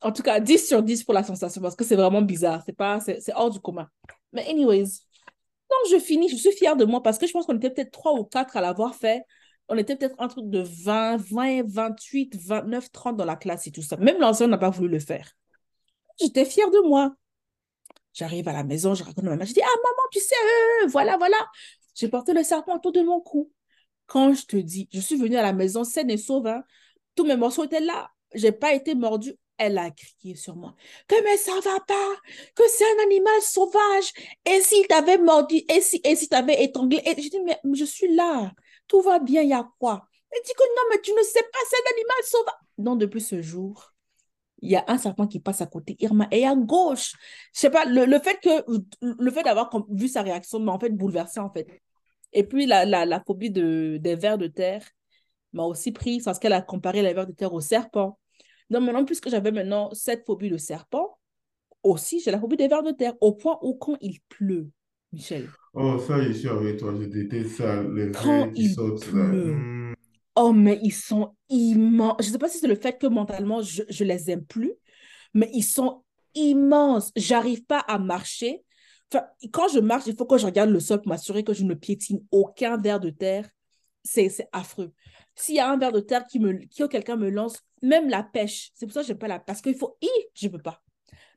[0.00, 2.62] en tout cas, 10 sur 10 pour la sensation parce que c'est vraiment bizarre.
[2.64, 3.88] C'est pas, c'est hors du commun.
[4.32, 7.56] Mais anyways, donc je finis, je suis fière de moi parce que je pense qu'on
[7.56, 9.22] était peut-être trois ou quatre à l'avoir fait.
[9.68, 13.70] On était peut-être un truc de 20, 20, 28, 29, 30 dans la classe et
[13.70, 13.96] tout ça.
[13.98, 15.30] Même l'ancien n'a pas voulu le faire.
[16.20, 17.14] J'étais fière de moi.
[18.12, 20.34] J'arrive à la maison, je raconte à ma mère, je dis, ah maman, tu sais,
[20.82, 21.36] euh, voilà, voilà.
[21.94, 23.50] J'ai porté le serpent autour de mon cou.
[24.06, 26.64] Quand je te dis, je suis venue à la maison saine et sauve, hein,
[27.14, 28.10] tous mes morceaux étaient là.
[28.34, 29.34] J'ai pas été mordue.
[29.58, 30.74] Elle a crié sur moi.
[31.06, 32.16] Que mais ça va pas,
[32.54, 34.12] que c'est un animal sauvage.
[34.46, 37.02] Et s'il t'avait mordu, et si, et si t'avais étranglé.
[37.04, 38.52] Et je dis, mais je suis là.
[38.88, 40.08] Tout va bien, il y a quoi?
[40.30, 42.54] Elle dit que non, mais tu ne sais pas, c'est un animal sauvage.
[42.78, 43.92] Non, depuis ce jour,
[44.62, 47.12] il y a un serpent qui passe à côté, Irma, et à gauche.
[47.54, 48.64] Je sais pas, le, le fait que
[49.00, 51.66] le fait d'avoir vu sa réaction m'a en fait bouleversée en fait.
[52.32, 54.84] Et puis la, la, la phobie de, des vers de terre
[55.52, 58.18] m'a aussi pris parce qu'elle a comparé les vers de terre au serpent.
[58.70, 61.18] Donc maintenant, puisque j'avais maintenant cette phobie de serpent,
[61.82, 64.70] aussi j'ai la phobie des vers de terre, au point où quand il pleut,
[65.12, 66.92] Michel, Oh, ça, je suis avec toi.
[66.98, 67.82] Je déteste ça.
[67.82, 69.94] Les quand vers qui il sortent pleut.
[70.40, 72.16] Oh mais ils sont immenses.
[72.20, 74.72] Je ne sais pas si c'est le fait que mentalement je, je les aime plus,
[75.34, 76.02] mais ils sont
[76.34, 77.12] immenses.
[77.16, 78.64] J'arrive pas à marcher.
[79.12, 81.64] Enfin, quand je marche, il faut que je regarde le sol pour m'assurer que je
[81.64, 83.48] ne piétine aucun ver de terre.
[84.02, 84.92] C'est affreux.
[85.34, 88.22] S'il y a un ver de terre qui me, qui quelqu'un me lance, même la
[88.22, 89.98] pêche, c'est pour ça que je n'aime pas la parce qu'il faut,
[90.34, 90.82] je ne peux pas.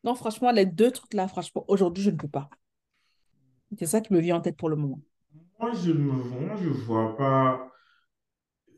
[0.04, 2.50] Non, franchement, les deux trucs là, franchement, aujourd'hui, je ne peux pas.
[3.78, 5.00] C'est ça qui me vient en tête pour le moment.
[5.60, 7.73] Moi, je me moi, je vois pas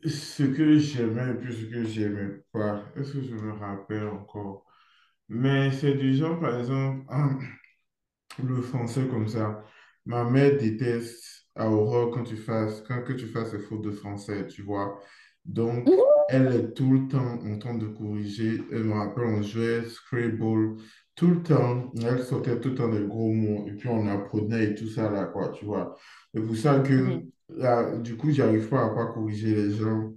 [0.04, 2.84] ce que j'aimais et puis ce que j'aimais pas.
[2.96, 4.64] Est-ce que je me rappelle encore?
[5.28, 7.06] Mais c'est du genre, par exemple,
[8.42, 9.62] le français comme ça.
[10.04, 13.90] Ma mère déteste à horreur quand tu fasses, quand que tu fasses des fautes de
[13.90, 15.00] français, tu vois.
[15.44, 15.88] Donc,
[16.28, 18.60] elle est tout le temps en train de corriger.
[18.72, 20.76] Elle me rappelle, on jouait Scrabble
[21.14, 21.92] tout le temps.
[22.02, 25.10] Elle sortait tout le temps des gros mots et puis on apprenait et tout ça
[25.10, 25.96] là, quoi, tu vois.
[26.34, 27.22] C'est pour ça que.
[27.48, 30.12] Là, du coup, j'arrive pas à pas corriger les gens.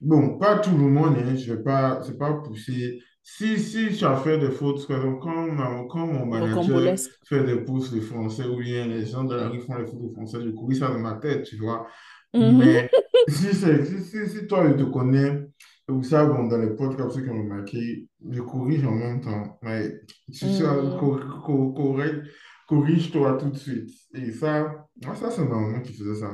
[0.00, 3.00] Bon, pas tout le monde, hein, je vais pas, c'est pas poussé.
[3.22, 6.94] Si, si tu as fait des fautes, par exemple, quand, quand mon manager
[7.28, 10.02] fait des pauses de français ou bien les gens de la rue font des fautes
[10.02, 11.86] de français, je corrige ça dans ma tête, tu vois.
[12.34, 12.58] Mhm.
[12.58, 12.90] Mais
[13.28, 15.48] si, si, si, si toi, je te connais,
[15.88, 19.58] ou ça, bon, dans les podcasts, ceux qui ont remarqué, je corrige en même temps.
[19.62, 19.92] Mais
[20.32, 20.98] tu sais, Mhm.
[20.98, 22.22] cor- cor- corrige,
[22.66, 23.90] corrige-toi tout de suite.
[24.14, 26.30] Et ça, moi, ça, c'est ma maman qui faisait ça.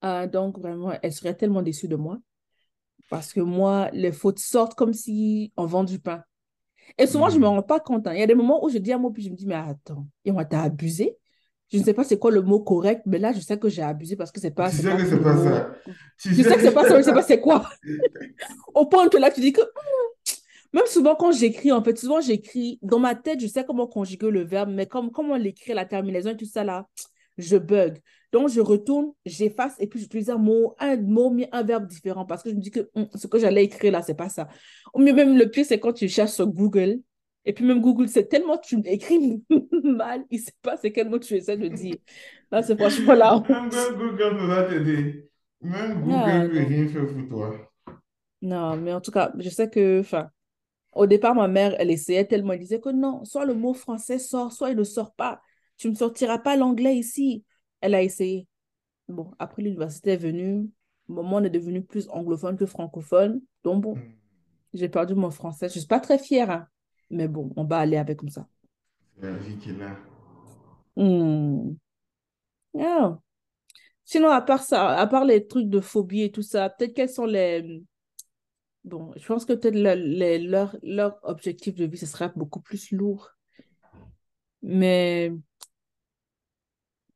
[0.00, 2.18] Ah, donc, vraiment, elle serait tellement déçue de moi.
[3.10, 6.24] Parce que moi, les fautes sortent comme si on vend du pain.
[6.98, 7.48] Et souvent, je ne me Hmm.
[7.48, 8.06] rends pas compte.
[8.06, 8.14] hein.
[8.14, 9.54] Il y a des moments où je dis un mot, puis je me dis, mais
[9.56, 11.18] attends, et on t'a abusé?
[11.72, 13.82] Je ne sais pas c'est quoi le mot correct, mais là, je sais que j'ai
[13.82, 15.70] abusé parce que c'est pas, Tu sais pas que c'est pas ça.
[16.18, 16.72] Tu Je sais que c'est sais.
[16.72, 17.68] pas ça, je ne sais pas c'est quoi.
[18.74, 19.60] Au point que là, tu dis que,
[20.72, 24.30] même souvent quand j'écris, en fait, souvent j'écris, dans ma tête, je sais comment conjuguer
[24.30, 26.86] le verbe, mais comme, comment l'écrire, la terminaison et tout ça là,
[27.38, 27.98] je bug.
[28.32, 32.26] Donc, je retourne, j'efface et puis j'utilise un mot, un mot, mais un verbe différent
[32.26, 34.48] parce que je me dis que hum, ce que j'allais écrire là, c'est pas ça.
[34.94, 37.00] Ou mieux même, le pire, c'est quand tu cherches sur Google
[37.48, 39.42] et puis même Google, c'est tellement tu écris
[39.82, 41.96] mal, il sait pas c'est quel mot tu essaies de dire.
[42.52, 43.70] Là, c'est franchement la Même.
[43.96, 45.30] Google peut pas t'aider.
[45.62, 47.70] Même Google Ah peut rien faire pour toi.
[48.42, 50.30] Non, mais en tout cas, je sais que, enfin,
[50.98, 54.18] Au départ, ma mère, elle essayait tellement, elle disait que non, soit le mot français
[54.18, 55.40] sort, soit il ne sort pas.
[55.78, 57.44] Tu ne me sortiras pas l'anglais ici.
[57.80, 58.48] Elle a essayé.
[59.08, 60.70] Bon, après l'université est venue,
[61.08, 63.42] mon monde est devenu plus anglophone que francophone.
[63.64, 64.12] Donc bon, Hmm.
[64.74, 65.68] j'ai perdu mon français.
[65.68, 66.68] Je ne suis pas très fière, hein.
[67.10, 68.48] Mais bon, on va aller avec comme ça.
[69.20, 69.96] C'est la vie qui est là.
[70.96, 71.78] Hmm.
[72.78, 73.18] Ah.
[74.04, 77.10] Sinon, à part ça, à part les trucs de phobie et tout ça, peut-être quels
[77.10, 77.82] sont les...
[78.88, 82.60] Bon, je pense que peut-être le- les- leur, leur objectif de vie, ce sera beaucoup
[82.60, 83.30] plus lourd.
[84.62, 85.32] Mais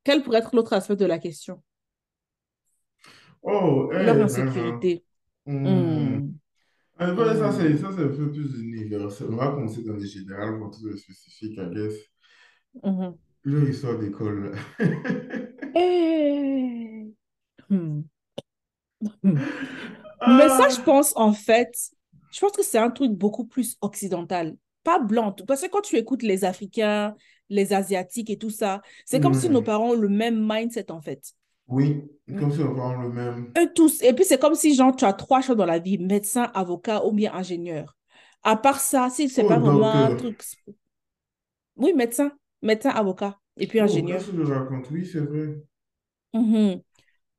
[0.04, 1.62] Quel pourrait être l'autre aspect de la question?
[3.42, 4.24] Oh, Leur eh, vraiment.
[4.24, 5.04] insécurité.
[5.46, 5.66] Hmm.
[5.66, 6.16] Hmm.
[6.16, 6.32] Hmm.
[6.98, 9.28] ça, c'est un peu plus universel.
[9.30, 11.94] On va commencer dans les générales pour tout le spécifique, I guess.
[12.82, 13.16] Mhm.
[13.44, 14.52] Leur histoire d'école.
[14.52, 14.58] là.
[20.26, 21.74] Mais ça, je Ah, pense, en fait,
[22.30, 25.32] je pense que c'est un truc beaucoup plus occidental, pas blanc.
[25.46, 27.14] Parce que quand tu écoutes les Africains,
[27.48, 29.64] les Asiatiques et tout ça, c'est comme si nos ouais.
[29.64, 31.35] parents ont le même mindset, en fait.
[31.66, 32.38] Oui, Mm.
[32.38, 33.56] comme si on parle le même.
[33.58, 34.02] Eux tous.
[34.02, 37.04] Et puis, c'est comme si, genre, tu as trois choses dans la vie, médecin, avocat
[37.06, 37.96] ou bien ingénieur.
[38.42, 40.42] À part ça, si c'est Oh, pas vraiment un truc...
[41.76, 42.32] Oui, médecin,
[42.62, 44.24] médecin, avocat et puis Oh, ingénieur.
[44.32, 44.90] je raconte?
[44.90, 45.62] Oui, c'est vrai.
[46.35, 46.82] Mhm.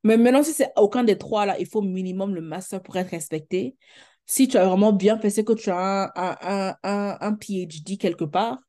[0.04, 3.12] Mais maintenant, si c'est aucun des trois, là, il faut minimum le master pour être
[3.12, 3.78] respecté.
[4.26, 7.98] Si tu as vraiment bien fait, c'est que tu as un, un, un, un PhD
[7.98, 8.60] quelque part.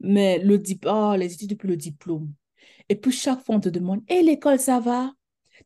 [0.00, 2.32] Mais le oh, les études depuis le diplôme.
[2.88, 5.12] Et puis chaque fois, on te demande, et l'école, ça va?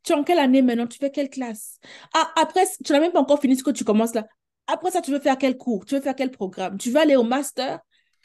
[0.03, 0.87] Tu es en quelle année maintenant?
[0.87, 1.79] Tu fais quelle classe?
[2.15, 4.27] Ah, après, tu n'as même pas encore fini ce que tu commences là.
[4.67, 5.85] Après ça, tu veux faire quel cours?
[5.85, 6.79] Tu veux faire quel programme?
[6.79, 7.79] Tu veux aller au master?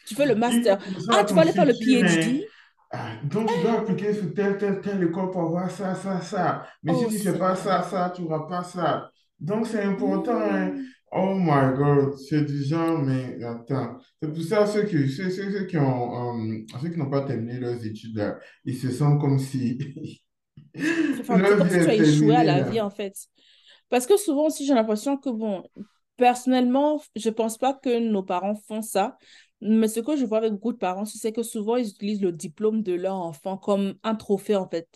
[0.08, 0.80] Tu fais le faut master.
[0.80, 2.08] commencer Ah, tu vas aller faire le constituer, hein.
[2.08, 2.46] PhD?
[2.92, 6.68] Ah, donc, tu dois appliquer sur telle, telle, telle école pour avoir ça, ça, ça.
[6.84, 9.12] Mais si Oh, tu ne fais pas ça, ça, tu n'auras pas ça.
[9.40, 10.74] Donc, c'est important, hein.
[10.74, 10.94] Hmm.
[11.12, 13.98] Oh my God, c'est du genre, mais attends.
[14.22, 17.60] C'est pour ça, ceux qui, ceux, ceux- qui ont, euh, ceux qui n'ont pas terminé
[17.60, 19.78] leurs études, là, ils se sentent comme si
[21.20, 22.62] Enfin, leur comme si tu as échoué à la là.
[22.62, 23.14] vie, en fait.
[23.90, 25.64] Parce que souvent aussi, j'ai l'impression que, bon,
[26.18, 29.18] personnellement, je pense pas que nos parents font ça.
[29.62, 32.32] Mais ce que je vois avec beaucoup de parents, c'est que souvent, ils utilisent le
[32.32, 34.88] diplôme de leur enfant comme un trophée, en fait.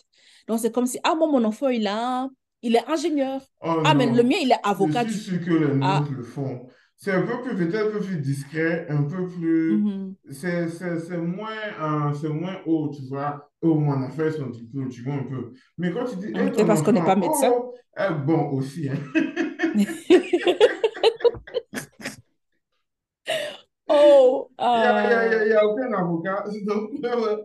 [0.48, 2.28] Donc, c'est comme si, ah, moi, mon enfant, il a,
[2.62, 3.42] il est ingénieur.
[3.60, 6.00] Oh Ah, mais le mien, il est je avocat, suis du sûr que les Ah,
[6.00, 6.66] nôtres le font.
[6.96, 9.92] C'est un peu plus, peut-être un peu plus discret, un peu plus.
[9.92, 10.16] mhm.
[10.30, 13.50] C'est c'est- moins, euh, moins haut, tu vois.
[13.62, 15.52] Oh, mon affaire, son diplôme, tu vois un peu.
[15.78, 17.54] Mais quand tu dis, Mm, hé, C'est ton parce qu'on n'est pas médecin.
[17.54, 18.96] oh, eh, bon, aussi, hein.
[23.94, 26.44] Oh, Il n'y a, a, a- a aucun avocat.
[26.66, 27.36] Donc, euh,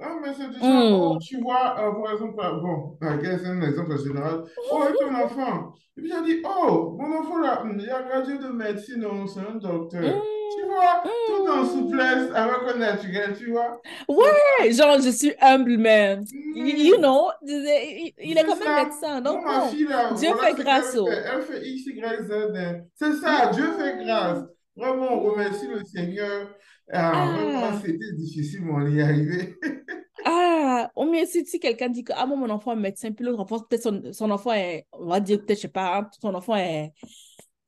[0.00, 1.22] ah, mais c'est oh, Mm.
[1.22, 4.44] tu vois, euh, par exemple, euh, bon, euh, c'est un exemple général.
[4.68, 5.74] Oh, et ton enfant?
[5.96, 9.26] Et puis j'ai dit, oh, mon enfant là, hum, il a gradué de médecine, oh,
[9.26, 10.22] c'est un docteur.
[10.48, 10.66] Tu Mm.
[10.66, 13.82] vois, tout en souplesse, avec un naturel, tu vois.
[14.08, 16.24] Ouais, genre, je suis humble, man.
[16.52, 18.74] You Hmm, know, il il est c'est quand même ça.
[18.74, 19.20] médecin.
[19.20, 21.26] Donc, ma bon, fille, là, Dieu voilà fait grâce au.
[21.26, 22.32] Elle fait X, Y, Z.
[22.56, 22.80] hein.
[22.96, 24.44] C'est ça, Dieu fait grâce.
[24.76, 25.84] Mm, Vraiment, on remercie le mm.
[25.84, 26.54] Seigneur.
[26.92, 29.56] Ah, vraiment, Ah, c'était difficile, mais on y est arrivé.
[30.24, 33.24] ah, au mieux, si, si quelqu'un dit que ah, moi, mon enfant est médecin, puis
[33.24, 36.10] l'autre enfant, peut-être son, son enfant est, on va dire, peut-être, je sais pas, hein,
[36.20, 36.92] son enfant est,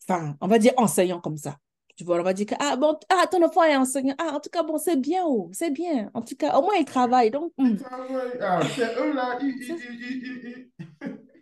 [0.08, 1.56] enfin, on va dire enseignant comme ça.
[1.96, 4.14] Tu vois, on va dire que, ah, bon, ah, ton enfant est enseignant.
[4.18, 6.10] Ah, en tout cas, bon, c'est bien, oh, c'est bien.
[6.14, 7.30] En tout cas, au moins, il travaille.
[7.30, 8.38] Donc, travaillent.
[8.40, 10.70] Ah, c'est eux là, ils,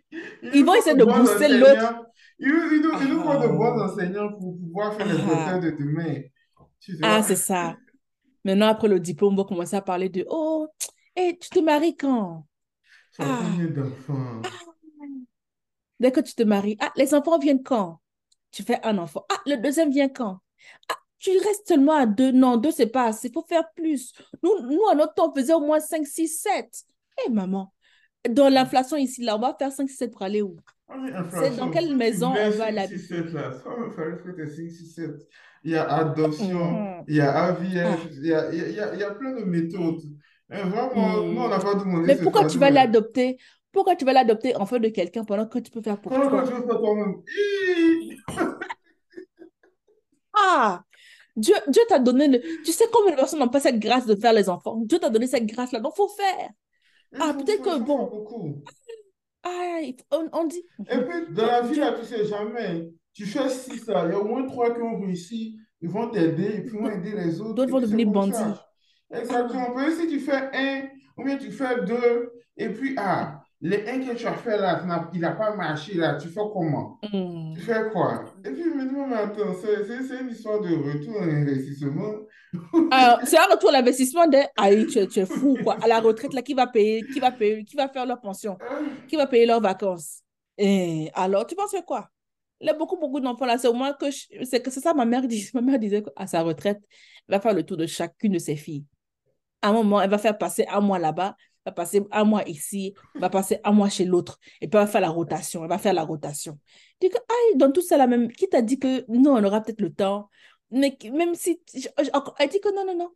[0.53, 2.05] ils, vont essayer de bons booster l'autre.
[2.39, 5.59] Ils, nous, ils nous font de bons Ah, enseignants pour pouvoir faire les docteurs ah,
[5.59, 6.21] de demain.
[6.79, 7.77] Tu ah, c'est ça.
[8.43, 10.67] Maintenant, après le diplôme, on va commencer à parler de Oh,
[11.15, 12.45] et tu te maries quand?
[13.13, 14.41] tu Ah, d'enfants?
[15.99, 18.01] dès que tu te maries, ah, les enfants viennent quand?
[18.51, 19.25] Tu fais un enfant.
[19.31, 20.39] Ah, le deuxième vient quand?
[20.89, 22.31] Ah, tu restes seulement à deux.
[22.31, 23.29] Non, deux, c'est pas assez.
[23.29, 24.13] Il faut faire plus.
[24.43, 26.83] Nous, nous, à notre temps, on faisait au moins 5, 6, 7.
[27.25, 27.72] Eh, maman,
[28.29, 30.55] dans l'inflation ici, là, on va faire 5, 6, 7 pour aller où?
[30.89, 30.95] Ah
[31.31, 33.33] C'est dans quelle maison on va 5, aller 6, 7 habiter?
[33.33, 35.11] là, ça va faire tes 5, 6, 7.
[35.63, 37.03] Il y a adoption, Mhm.
[37.07, 39.31] il y a AVF, Ah, il y a, il y a, il y a plein
[39.33, 40.01] de méthodes.
[40.51, 41.49] Et vraiment, nous, on hmm.
[41.49, 42.71] n'a pas demandé Mais pourquoi tu vas hein.
[42.71, 43.37] l'adopter?
[43.71, 46.29] Pourquoi tu vas l'adopter en fait de quelqu'un pendant que tu peux faire pour Pendant
[46.29, 46.59] que tu toi?
[46.59, 47.15] veux faire toi-même.
[50.33, 50.83] Ah,
[51.35, 52.39] Dieu, Dieu t'a donné le...
[52.63, 54.77] Tu sais combien de personnes n'ont pas cette grâce de faire les enfants?
[54.85, 56.49] Dieu t'a donné cette grâce-là, donc il faut faire.
[57.19, 58.63] Ah, peut-être que, bon, beaucoup.
[59.43, 62.89] ah, il faut- on, on dit, Et puis, dans la vie, là, tu sais jamais.
[63.13, 65.59] Tu fais six il y a au moins trois qui ont réussi.
[65.81, 67.53] Ils vont t'aider ils vont aider les autres.
[67.53, 68.31] d'autres vont devenir bandits.
[68.35, 69.73] Ah, Exactement.
[69.73, 73.99] Peut-être si tu fais un, ou bien tu fais deux, et puis, ah, les un
[73.99, 76.99] que tu as fait là, il n'a pas marché là, tu fais comment?
[77.01, 77.55] Tu hmm.
[77.55, 78.25] fais quoi?
[78.43, 82.13] Et puis, je me dis, mais attends, c'est une histoire de retour en investissement.
[82.91, 85.77] Ah, c'est un retour à l'investissement de, aïe, tu, es tu es fou, quoi.
[85.81, 88.59] À la retraite, là, qui va payer, qui va payer, qui va faire leur pension,
[89.07, 90.23] qui va payer leurs vacances?
[90.57, 92.09] Et alors, tu penses que quoi?
[92.59, 93.57] Il y a beaucoup, beaucoup d'enfants là.
[93.57, 95.49] C'est au moins que je- c'est que c'est ça ma mère dit.
[95.53, 96.79] Ma mère disait qu'à sa retraite,
[97.29, 98.85] elle va faire le tour de chacune de ses filles.
[99.61, 102.93] À un moment, elle va faire passer un mois là-bas, va passer un mois ici,
[103.15, 105.63] va passer un mois chez l'autre, et puis elle va faire la rotation.
[105.63, 106.59] Elle va faire la rotation.
[107.01, 109.43] Je dis que, ah, dans tout ça, la même, qui t'a dit que nous, on
[109.43, 110.29] aura peut-être le temps,
[110.71, 113.09] mais même si, je- je- elle dit que non, non, non,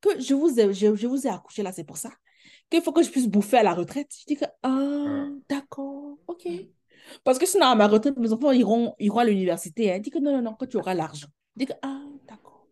[0.00, 2.10] que je vous ai, je, je vous ai accouché là, c'est pour ça,
[2.70, 4.10] qu'il faut que je puisse bouffer à la retraite.
[4.20, 4.68] Je dis que, ah,
[5.06, 5.28] Ah.
[5.48, 6.48] d'accord, ok.
[7.22, 9.92] Parce que sinon, à ma retraite, mes enfants iront, iront à l'université.
[9.92, 9.98] Hein.
[10.00, 11.28] Dis que non, non, non, quand tu auras l'argent.
[11.54, 12.66] Dis que, ah, d'accord,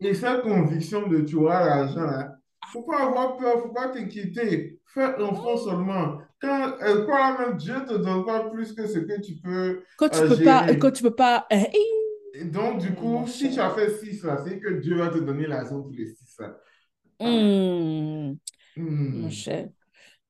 [0.00, 2.36] Et cette conviction de tu auras l'argent là,
[2.72, 4.80] faut pas avoir peur, faut pas t'inquiéter?
[4.86, 6.18] Fais l'enfant seulement.
[6.40, 10.08] Quand, euh, quoi, même Dieu te donne pas plus que ce que tu peux Quand
[10.08, 11.64] tu euh, peux pas, quand tu peux pas, hein,
[12.34, 15.18] Et donc, du coup, si tu as fait 6 là, c'est que Dieu va te
[15.18, 16.56] donner l'argent pour les 6 là.
[17.24, 18.38] Ah, Hum,
[19.12, 19.68] mon cher.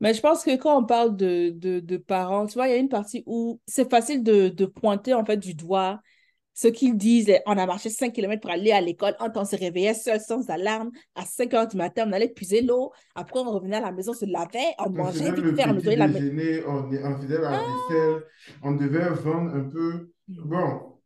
[0.00, 2.74] Mais je pense que quand on parle de, de, de parents, tu vois, il y
[2.74, 6.00] a une partie où c'est facile de, de pointer en fait du doigt
[6.54, 7.32] ce qu'ils disent.
[7.46, 9.14] On a marché 5 kilomètres pour aller à l'école.
[9.20, 12.92] On se réveillait seul, sans alarme, à 5 heures du matin, on allait puiser l'eau.
[13.14, 15.96] Après, on revenait à la maison, on se lavait, on mangeait vite le fait, on
[15.96, 16.64] la maison.
[16.68, 18.22] on, on faisait la vaisselle,
[18.62, 20.12] on devait vendre un peu.
[20.28, 20.98] Bon,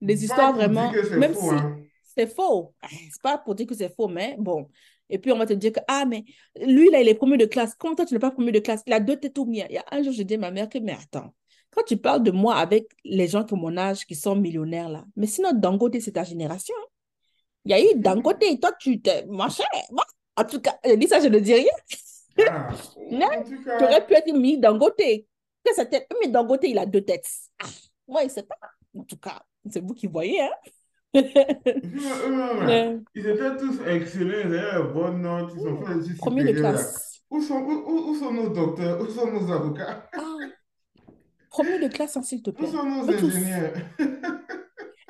[0.00, 1.80] Les pas histoires vraiment, même faux, si hein.
[2.04, 4.68] c'est faux, c'est pas pour dire que c'est faux, mais bon.
[5.12, 6.24] Et puis, on va te dire que, ah, mais
[6.64, 7.74] lui, là, il est premier de classe.
[7.74, 8.82] Comment toi, tu n'es pas premier de classe?
[8.86, 9.64] Il a deux têtes au mien.
[9.68, 11.34] Il y a un jour, je dis à ma mère que, mais attends,
[11.74, 15.04] quand tu parles de moi avec les gens de mon âge qui sont millionnaires, là,
[15.16, 16.74] mais sinon, Dangote, c'est ta génération.
[17.64, 20.04] Il y a eu Dangote, toi, tu cher, moi,
[20.36, 21.72] en tout cas, je dis ça, je ne dis rien.
[22.48, 22.68] Ah,
[23.10, 24.96] Non, tout tu aurais cas, pu être mis Dangote.
[25.62, 27.28] Que sa tête, mais Dangote, il a deux têtes.
[27.62, 27.66] Ah,
[28.08, 28.56] moi, il ne sait pas.
[28.96, 30.50] En tout cas, c'est vous qui voyez, hein.
[31.12, 37.20] ils étaient tous excellents, ils avaient bonnes notes, ils ont fait des premier de classe.
[37.30, 39.00] Où sont, où- où sont nos docteurs?
[39.00, 40.08] Où sont nos avocats?
[40.14, 40.36] Ah,
[41.50, 42.68] premier de classe, hein, s'il te plaît.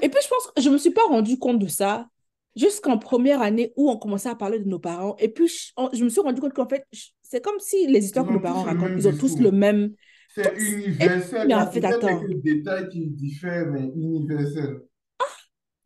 [0.02, 2.08] Et puis, je pense que je ne me suis pas rendu compte de ça
[2.56, 5.14] jusqu'en première année où on commençait à parler de nos parents.
[5.18, 6.84] Et puis, je, me suis rendu compte qu'en fait,
[7.22, 9.92] c'est comme si les histoires que nos parents racontent, ils ont tous le même.
[10.34, 10.52] C'est.
[10.56, 11.42] Et universel.
[11.42, 14.80] Il mais y a en fait, attends, quelques détails qui diffèrent, mais universel.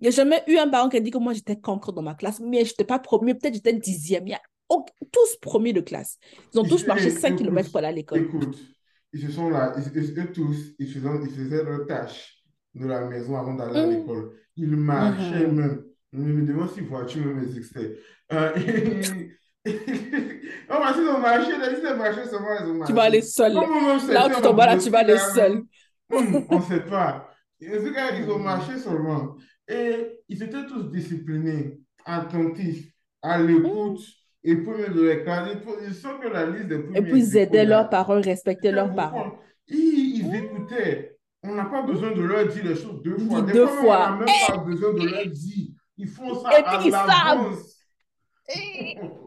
[0.01, 2.03] il n'y a jamais eu un parent qui a dit que moi, j'étais cancre dans
[2.03, 4.27] ma classe, mais je n'étais pas premier, peut-être j'étais dixième.
[4.27, 4.41] Il y a
[5.13, 6.19] tous premiers de classe.
[6.53, 8.23] Ils ont tous marché eh, 5 écoute, kilomètres pour aller à l'école.
[8.23, 8.57] écoute,
[9.15, 12.87] ils se sont là, ils, ils- eux tous, ils faisaient, ils faisaient leurs tâches de
[12.87, 14.33] la maison avant d'aller à Hum, l'école.
[14.57, 15.53] Ils marchaient mhm.
[15.53, 15.85] même.
[16.13, 17.99] Je me demande si voiture même existait.
[18.33, 18.53] Euh,
[19.67, 19.73] oh,
[20.69, 23.23] parce qu'ils ont marché, ils ont marché seulement, ils ont Tu vas aller marché.
[23.23, 23.53] seul.
[23.55, 23.71] Même
[24.09, 25.65] Là où tu tombes là, tu vas aller seul.
[26.11, 27.31] hmm, on ne sait pas.
[27.61, 29.37] Ils ont marché seulement.
[29.69, 33.47] Et ils étaient tous disciplinés, attentifs, à Hum.
[33.47, 34.01] l'écoute.
[34.47, 37.65] Et premier de l'école, ils sont que la liste des Et premiers puis, ils aidaient
[37.65, 39.33] leurs parents, respectaient leurs parents.
[39.69, 41.17] Ils, ils écoutaient.
[41.43, 43.43] On n'a pas besoin de leur dire les choses deux fois.
[43.43, 45.69] Des deux fois on n'a même pas besoin de leur dire.
[45.97, 47.57] Ils font ça Et puis, à ils savent.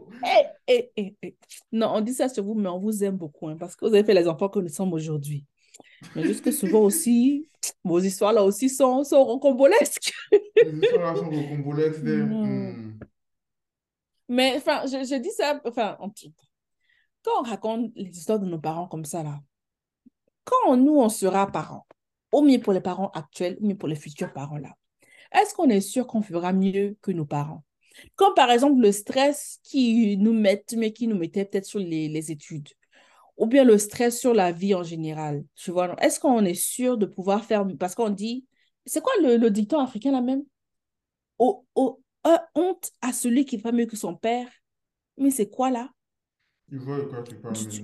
[1.71, 3.93] Non, on dit ça sur vous, mais on vous aime beaucoup, hein, parce que vous
[3.93, 5.45] avez fait les enfants que nous sommes aujourd'hui.
[6.15, 7.49] Mais juste que souvent aussi,
[7.83, 10.13] vos histoires là aussi sont, sont rocambolesques.
[10.31, 12.03] Les histoires là sont rocambolesques.
[14.29, 16.31] Mais enfin, je, je dis ça, enfin, en tout-
[17.23, 19.41] quand on raconte les histoires de nos parents comme ça là,
[20.43, 21.85] quand nous on sera parents,
[22.31, 24.75] au mieux pour les parents actuels, au mieux pour les futurs parents là,
[25.33, 27.63] est-ce qu'on est sûr qu'on fera mieux que nos parents?
[28.15, 32.09] Comme par exemple le stress qui nous met, mais qui nous mettait peut-être sur les,
[32.09, 32.69] les études.
[33.37, 35.45] ou bien le stress sur la vie en général.
[35.55, 38.45] Tu vois, est-ce qu'on est sûr de pouvoir faire, parce qu'on dit,
[38.85, 40.43] c'est quoi le, le dicton africain là même?
[41.39, 44.47] Oh, oh, euh, honte à celui qui fait mieux que son père.
[45.17, 45.89] Mais c'est quoi là?
[46.69, 47.83] Tu vois de quoi tu parles Tu-?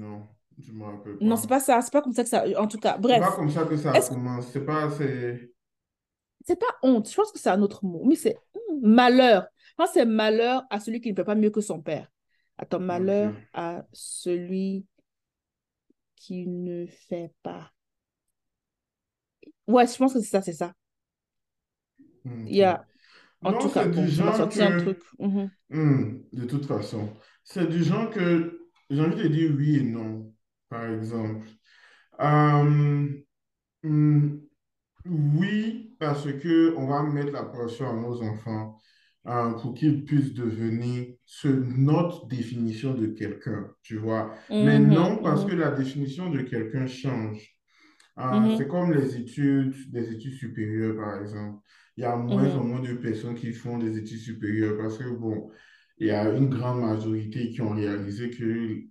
[0.59, 1.55] Je ne me rappelle Non, c'est pas.
[1.55, 3.35] pas ça, c'est pas comme ça que ça, en tout cas, C'est pas bref.
[3.35, 4.47] comme ça que ça commence.
[4.51, 6.59] C'est pas, c'est...
[6.59, 7.09] pas honte?
[7.09, 9.47] Je pense que c'est un autre mot, mais c'est hmm, malheur.
[9.79, 12.07] Je c'est malheur à celui qui ne fait pas mieux que son père.
[12.57, 14.85] Attends, malheur à celui
[16.15, 17.71] qui ne fait pas.
[19.67, 20.73] Ouais, je pense que c'est ça, c'est ça.
[22.25, 22.85] Il y a,
[23.43, 24.73] en Non, tout cas, c'est du genre sorti un que...
[24.73, 24.99] truc.
[25.19, 25.51] Mhm.
[25.71, 27.09] hmm, de toute façon,
[27.43, 30.33] c'est du genre que j'ai envie de dire oui et non,
[30.69, 31.47] par exemple.
[32.21, 33.09] Euh,
[33.83, 34.37] hmm,
[35.05, 38.79] Oui, parce que on va mettre la pression à nos enfants
[39.27, 44.33] euh, pour qu'ils puissent devenir ce, notre définition de quelqu'un, tu vois.
[44.59, 47.57] Mais Mhm, non, parce que mhm, la définition de quelqu'un change.
[48.19, 51.59] Euh, c'est comme les études, des études supérieures, par exemple.
[51.97, 52.65] Il y a moins en mhm.
[52.65, 55.51] moins de personnes qui font des études supérieures parce que, bon,
[55.97, 58.81] il y a une grande majorité qui ont réalisé que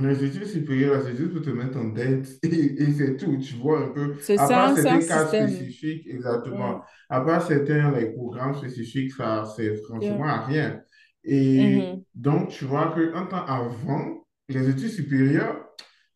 [0.00, 3.54] les études supérieures, c'est juste pour te mettre en dette et, et c'est tout, tu
[3.56, 4.16] vois un peu.
[4.18, 5.26] C'est À ça, part certains cas système.
[5.26, 6.76] spécifiques, exactement.
[6.76, 10.24] Ouais, À part certains les programmes spécifiques, ça, c'est yeah.
[10.24, 10.80] franchement à rien.
[11.24, 12.04] Et Mhm.
[12.14, 15.66] donc, tu vois qu'un temps avant, les études supérieures,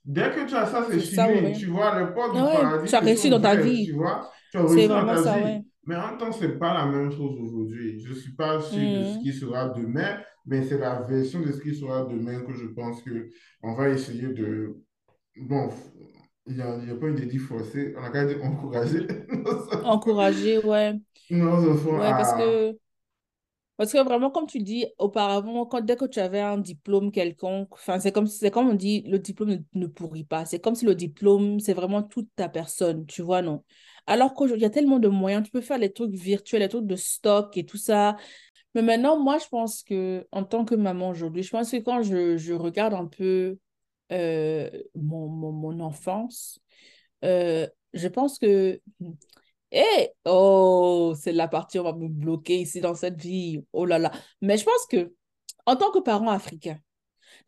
[0.05, 1.41] Dès que tu as ça, c'est ça, fini.
[1.43, 1.53] ouais.
[1.53, 3.81] Tu vois, les portes du Ouais, tu paradis as te sont réussi dans ta ouvertes,
[3.83, 3.95] tu vie.
[3.95, 4.31] vois.
[4.51, 5.65] Tu as C'est réussi dans vraiment ta ça, vie.
[5.87, 8.01] Mais en temps, ce n'est pas la même chose aujourd'hui.
[8.01, 9.19] Je ne suis pas sûr de ce Mhm.
[9.19, 13.03] qui sera demain, mais c'est la version de ce qui sera demain que je pense
[13.03, 13.31] que
[13.63, 14.77] on va essayer de...
[15.37, 15.71] Bon,
[16.47, 19.07] il n'y a, a pas une dédie forcée, on a qu'à dire encourager
[19.83, 20.95] Encourager, ouais.
[21.31, 22.35] nos enfants Ouais, parce à...
[22.35, 22.79] que
[23.77, 27.71] Parce que vraiment, comme tu dis auparavant, quand, dès que tu avais un diplôme quelconque,
[27.99, 30.45] c'est comme, c'est comme on dit, le diplôme ne, ne pourrit pas.
[30.47, 33.65] C'est comme si le diplôme, c'est vraiment toute ta personne, tu vois, non?
[34.07, 36.69] Alors qu'aujourd'hui, il y a tellement de moyens, tu peux faire les trucs virtuels, les
[36.69, 38.17] trucs de stock et tout ça.
[38.75, 42.03] Mais maintenant, moi, je pense que, en tant que maman aujourd'hui, je pense que quand
[42.03, 43.59] je, je regarde un peu
[44.13, 46.59] euh, mon, mon, mon enfance,
[47.25, 48.81] euh, je pense que
[49.73, 53.65] et, oh, c'est la partie, on va me bloquer ici dans cette vie.
[53.73, 54.13] Oh là là.
[54.41, 55.13] Mais je pense que,
[55.67, 56.79] en tant que parent africain,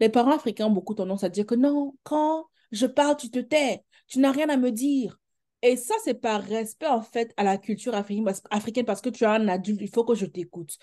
[0.00, 3.38] les parents africains ont beaucoup tendance à dire que non, quand je parle, tu te
[3.38, 5.18] tais, tu n'as rien à me dire.
[5.62, 8.24] Et ça, c'est par respect, en fait, à la culture africaine
[8.84, 10.78] parce, que tu es un adulte, il faut que je t'écoute.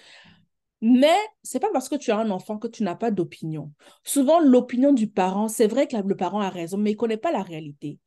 [0.85, 3.71] Mais c'est pas parce que tu as un enfant que tu n'as pas d'opinion.
[4.03, 7.17] Souvent, l'opinion du parent, c'est vrai que le parent a raison, mais il ne connaît
[7.17, 7.99] pas la réalité.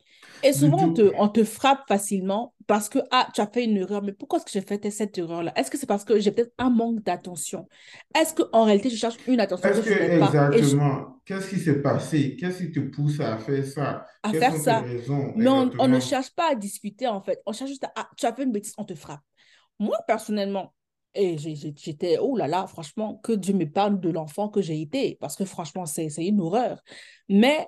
[0.43, 3.79] Et souvent, on te, on te frappe facilement parce que, ah, tu as fait une
[3.79, 5.53] erreur, mais pourquoi est-ce que j'ai fait cette erreur-là?
[5.57, 7.69] Est-ce que c'est parce que j'ai peut-être un manque d'attention?
[8.15, 9.93] Est-ce qu'en réalité, je cherche une attention que je
[10.53, 12.37] je- exactement, qu'est-ce qui s'est passé?
[12.37, 14.07] Qu'est-ce qui te pousse à faire ça?
[14.23, 14.89] à faire sont tes ça?
[14.93, 17.43] raisons Mais on, on ne cherche pas à discuter, en fait.
[17.47, 19.21] On cherche juste à, ah, tu as fait une bêtise, on te frappe.
[19.79, 20.75] Moi, personnellement,
[21.17, 25.17] et j'étais, oh là là, franchement, que Dieu me parle de l'enfant que j'ai été,
[25.21, 26.83] parce que franchement, c'est une horreur.
[27.29, 27.67] Mais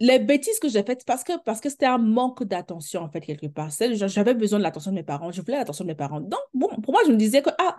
[0.00, 3.20] les bêtises que j'ai faites, parce que parce que c'était un manque d'attention, en fait,
[3.20, 3.70] quelque part.
[4.06, 6.20] J'avais besoin de l'attention de mes parents, je voulais l'attention de mes parents.
[6.20, 7.78] Donc, bon, pour moi, je me disais que, ah,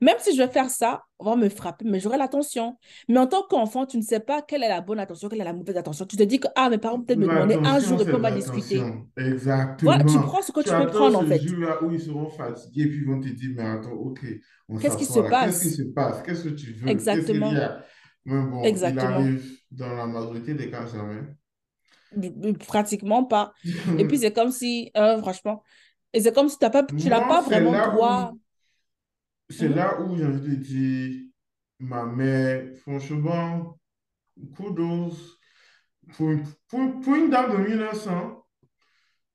[0.00, 2.78] même si je vais faire ça, on va me frapper, mais j'aurai l'attention.
[3.08, 5.44] Mais en tant qu'enfant, tu ne sais pas quelle est la bonne attention, quelle est
[5.44, 6.06] la mauvaise attention.
[6.06, 8.20] Tu te dis que, ah, mes parents peut-être me demander un jour et puis on
[8.20, 8.78] va discuter.
[9.82, 10.22] Voilà, tu Exactement.
[10.22, 11.38] prends ce que Tu tu peux prendre, en fait.
[11.40, 14.20] jour-là où ils seront fatigués, puis ils vont te dire, mais attends, ok,
[14.80, 15.46] Qu'est-ce qui se s'assoit là.
[15.46, 15.76] Qu'est-ce qui passe?
[15.76, 16.22] se passe?
[16.22, 16.88] Qu'est-ce que tu veux?
[16.88, 17.52] Exactement.
[18.24, 19.02] Mais bon, il Exactement.
[19.10, 21.22] arrive dans la majorité des cas jamais.
[22.68, 23.52] Pratiquement pas.
[23.96, 25.62] Et puis, c'est comme si, euh, franchement,
[26.12, 28.34] et c'est comme si t'as pas, tu n'as Moi, pas vraiment droit.
[29.50, 31.22] c'est Mhm, là où j'ai envie de dire,
[31.80, 33.78] ma mère, franchement,
[34.56, 35.38] kudos.
[36.16, 38.44] Pour, une- pour, pour une dame de 1900,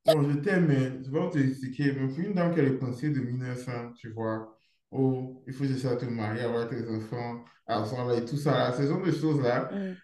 [0.05, 2.78] bon, je t'aime, mais je vais te expliquer, mais pour une dame qui a les
[2.78, 4.57] pensées de 1900, tu vois,
[4.91, 8.57] oh, il faut que ça te marier, avoir tes enfants, avoir là et tout ça,
[8.57, 10.01] là, ce genre de choses-là, mhm,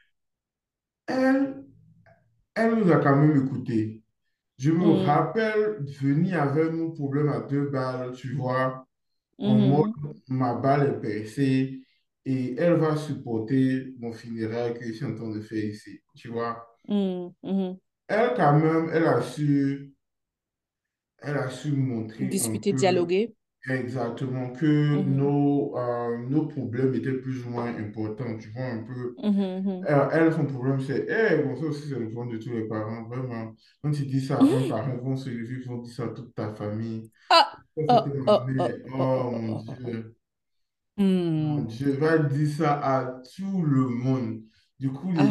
[1.08, 1.66] elle,
[2.60, 4.04] elle nous a quand même écoutés.
[4.58, 8.88] Je me mhm, rappelle venir avec mon problème à deux balles, tu vois,
[9.44, 11.82] en mode, mhm, ma balle est percée
[12.26, 16.30] et elle va supporter mon funérail que je suis en train de faire ici, tu
[16.30, 16.68] vois.
[16.88, 17.80] mhm, mhm.
[18.08, 19.94] Elle, quand même, elle a su,
[21.20, 23.34] elle a su montrer Discuter, dialoguer.
[23.70, 28.84] Exactement que Mhm, nos, euh, nos problèmes étaient plus ou moins importants, tu vois, un
[28.84, 29.20] peu.
[29.24, 29.88] mhm, mhm.
[29.88, 32.68] Elle, elle, son problème, c'est, eh, bon, ça aussi, c'est le problème de tous les
[32.68, 33.56] parents, vraiment.
[33.84, 34.68] Quand tu dis ça à un Mhm.
[34.68, 37.12] parent, ils vont se lever, ils vont dire ça à toute ta famille.
[37.30, 37.84] Ah, Ça,
[38.28, 39.62] oh, mon.
[39.64, 40.16] Dieu.
[40.98, 41.66] Mon.
[41.66, 44.42] Dieu, va dire ça à tout le monde.
[44.80, 45.28] Du coup, les,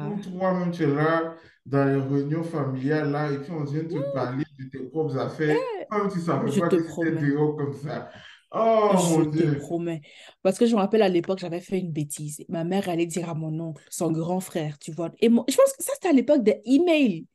[0.00, 3.98] Ah, toi-même, tu es là dans les réunions familiales, là, et puis on vient te
[3.98, 5.58] parler de tes propres affaires.
[5.90, 7.20] Tu ne savais je pas te que promets.
[7.56, 8.10] comme ça.
[8.50, 9.58] Oh, Je mon te Dieu.
[9.58, 10.00] promets.
[10.42, 12.44] Parce que je me rappelle à l'époque, j'avais fait une bêtise.
[12.48, 15.10] Ma mère allait dire à mon oncle, son grand frère, tu vois.
[15.20, 17.26] Et moi, je pense que ça, c'était à l'époque des emails.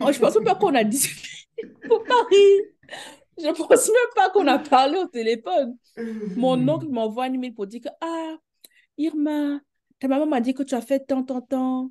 [0.00, 1.28] Oh, je pense même pas qu'on a discuté.
[1.88, 2.62] Pas rire.
[3.38, 5.76] Je pense même pas qu'on a parlé au téléphone.
[6.36, 8.36] Mon oncle m'envoie un email pour dire que, ah,
[8.98, 9.60] Irma,
[10.00, 11.90] ta maman m'a dit que tu as fait tant, tant, tant.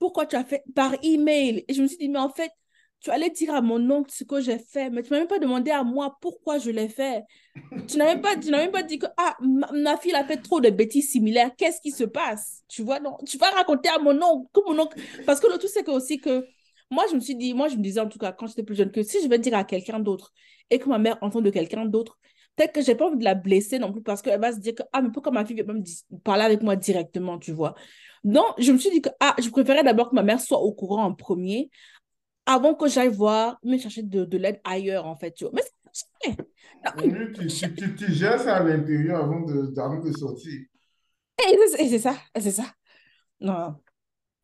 [0.00, 1.64] Pourquoi tu as fait par email?
[1.68, 2.50] Et je me suis dit, mais en fait,
[3.00, 5.38] tu allais dire à mon oncle ce que j'ai fait, mais tu m'as même pas
[5.38, 7.22] demandé à moi pourquoi je l'ai fait.
[7.86, 10.38] Tu n'as même pas, tu n'as même pas dit que ah, ma, fille a fait
[10.38, 11.50] trop de bêtises similaires.
[11.56, 12.62] Qu'est-ce qui se passe?
[12.68, 15.00] Tu vois, non, tu vas raconter à mon oncle, que mon oncle.
[15.26, 16.44] Parce que le tout, c'est que aussi que
[16.90, 18.74] moi, je me suis dit, moi, je me disais en tout cas quand j'étais plus
[18.74, 20.32] jeune que si je vais dire à quelqu'un d'autre
[20.70, 22.18] et que ma mère entend de quelqu'un d'autre,
[22.56, 24.74] peut-être que j'ai pas envie de la blesser non plus parce qu'elle va se dire
[24.74, 27.74] que ah, mais pourquoi ma fille vient pas me parler avec moi directement, tu vois?
[28.24, 30.72] Donc, je me suis dit que ah, je préférais d'abord que ma mère soit au
[30.72, 31.70] courant en premier
[32.48, 35.32] avant que j'aille voir, me chercher de, de l'aide ailleurs, en fait.
[35.32, 35.52] Tu vois.
[35.54, 36.06] Mais c'est
[36.96, 40.60] Oui, tu, tu, tu, tu gères ça à l'intérieur avant de, avant de sortir.
[41.38, 42.64] Et c'est ça, c'est ça.
[43.40, 43.76] Non.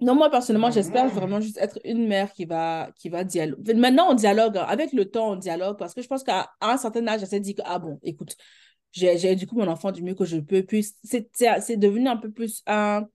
[0.00, 3.74] Non, moi, personnellement, Non, j'espère vraiment juste être une mère qui va, qui va dialoguer.
[3.74, 4.58] Maintenant, on dialogue.
[4.58, 4.66] hein.
[4.68, 7.40] Avec le temps, on dialogue parce que je pense qu'à un certain âge, elle s'est
[7.40, 8.36] dit que, ah bon, écoute,
[8.92, 10.62] j'ai j'ai éduqué mon enfant du mieux que je peux.
[10.62, 13.06] Puis, c'est devenu un peu plus un...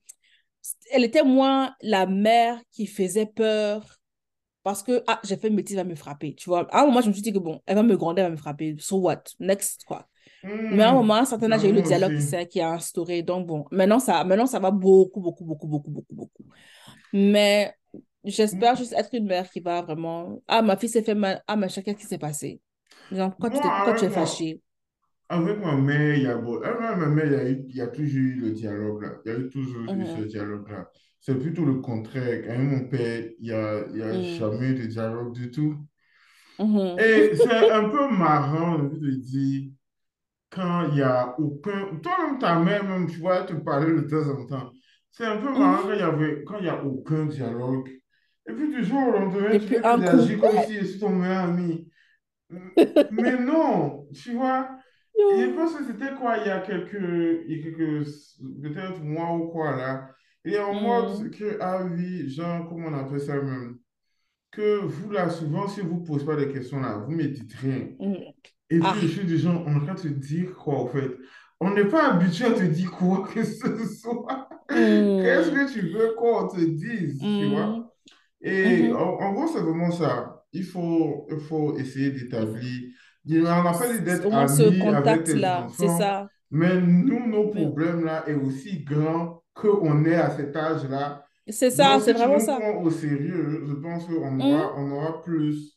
[0.90, 3.99] Elle était moins la mère qui faisait peur
[4.62, 6.34] parce que, ah, j'ai fait une bêtise, elle va me frapper.
[6.34, 8.22] Tu vois, à un moment, je me suis dit que, bon, elle va me gronder,
[8.22, 8.76] elle va me frapper.
[8.78, 9.22] So what?
[9.40, 10.06] Next, quoi.
[10.70, 12.48] Mais à un moment, hmm, à un certain âge, a eu le moi dialogue qui
[12.48, 13.22] qui a instauré.
[13.22, 16.44] Donc, bon, maintenant ça, maintenant, ça va beaucoup, beaucoup, beaucoup, beaucoup, beaucoup, beaucoup.
[17.12, 17.74] Mais
[18.24, 20.42] j'espère juste être une mère qui va vraiment.
[20.48, 21.42] Ah, ma fille s'est fait mal.
[21.48, 22.60] Ah, mais chacun qui s'est passé?
[23.10, 24.60] Genre, pourquoi tu, Moi, t'es- pourquoi tu es avec moi, fâché?
[25.30, 27.76] avec ma mère, il y a, beau- avec ma mère, il y a eu- il
[27.76, 29.20] y a toujours eu le dialogue là.
[29.24, 30.90] Il y a eu toujours eu ce Mhm, dialogue-là.
[31.20, 32.44] C'est plutôt le contraire.
[32.50, 35.76] Avec mon père, il n'y a, y a mhm, jamais de dialogue du tout.
[36.58, 39.70] mhm, Et c'est un peu marrant de dire.
[40.50, 41.96] quand il n'y a aucun...
[42.02, 44.72] Toi-même, ta mère, même, tu vois, te parler de temps en temps.
[45.10, 45.98] C'est un peu marrant quand il mhm.
[46.00, 47.88] y avait, quand il y a aucun dialogue.
[48.48, 50.02] Et puis, du jour au lendemain, tu coup.
[50.02, 51.88] j'agis comme si je suis ton meilleur ami.
[53.10, 54.70] Mais non, tu vois,
[55.28, 56.94] je pense que c'était quoi, il y a quelques,
[57.46, 58.06] il y a quelques
[58.62, 60.10] peut-être mois ou quoi, là.
[60.44, 63.78] Et en mode Mhm, que, ah oui, genre, comment on appelle ça même?
[64.52, 67.28] Que vous, là, souvent, si vous ne posez pas des questions, là, vous ne me
[67.28, 67.88] dites rien.
[67.98, 68.32] mhm.
[68.70, 69.18] Et puis, je Ah.
[69.18, 71.10] suis du genre, on est en train de te dire quoi, en fait?
[71.60, 74.48] On n'est pas habitué à te dire quoi que ce soit.
[75.20, 77.92] Qu'est-ce Mhm, que tu veux qu'on te dise, tu vois?
[78.42, 78.92] Et mhm.
[78.92, 80.44] en, en gros, c'est vraiment ça.
[80.52, 82.90] Il faut, il faut essayer Il d'établir.
[83.28, 86.28] On n'a pas d'être moins, ce amis avec tes contact-là, c'est ça.
[86.50, 91.26] Mais nous, nos Mais problèmes là est aussi grand qu'on est à cet âge-là.
[91.50, 92.60] c'est ça, c'est si vraiment ça.
[92.60, 94.40] prends au sérieux, je pense qu'on Mhm.
[94.40, 95.76] aura, on aura plus,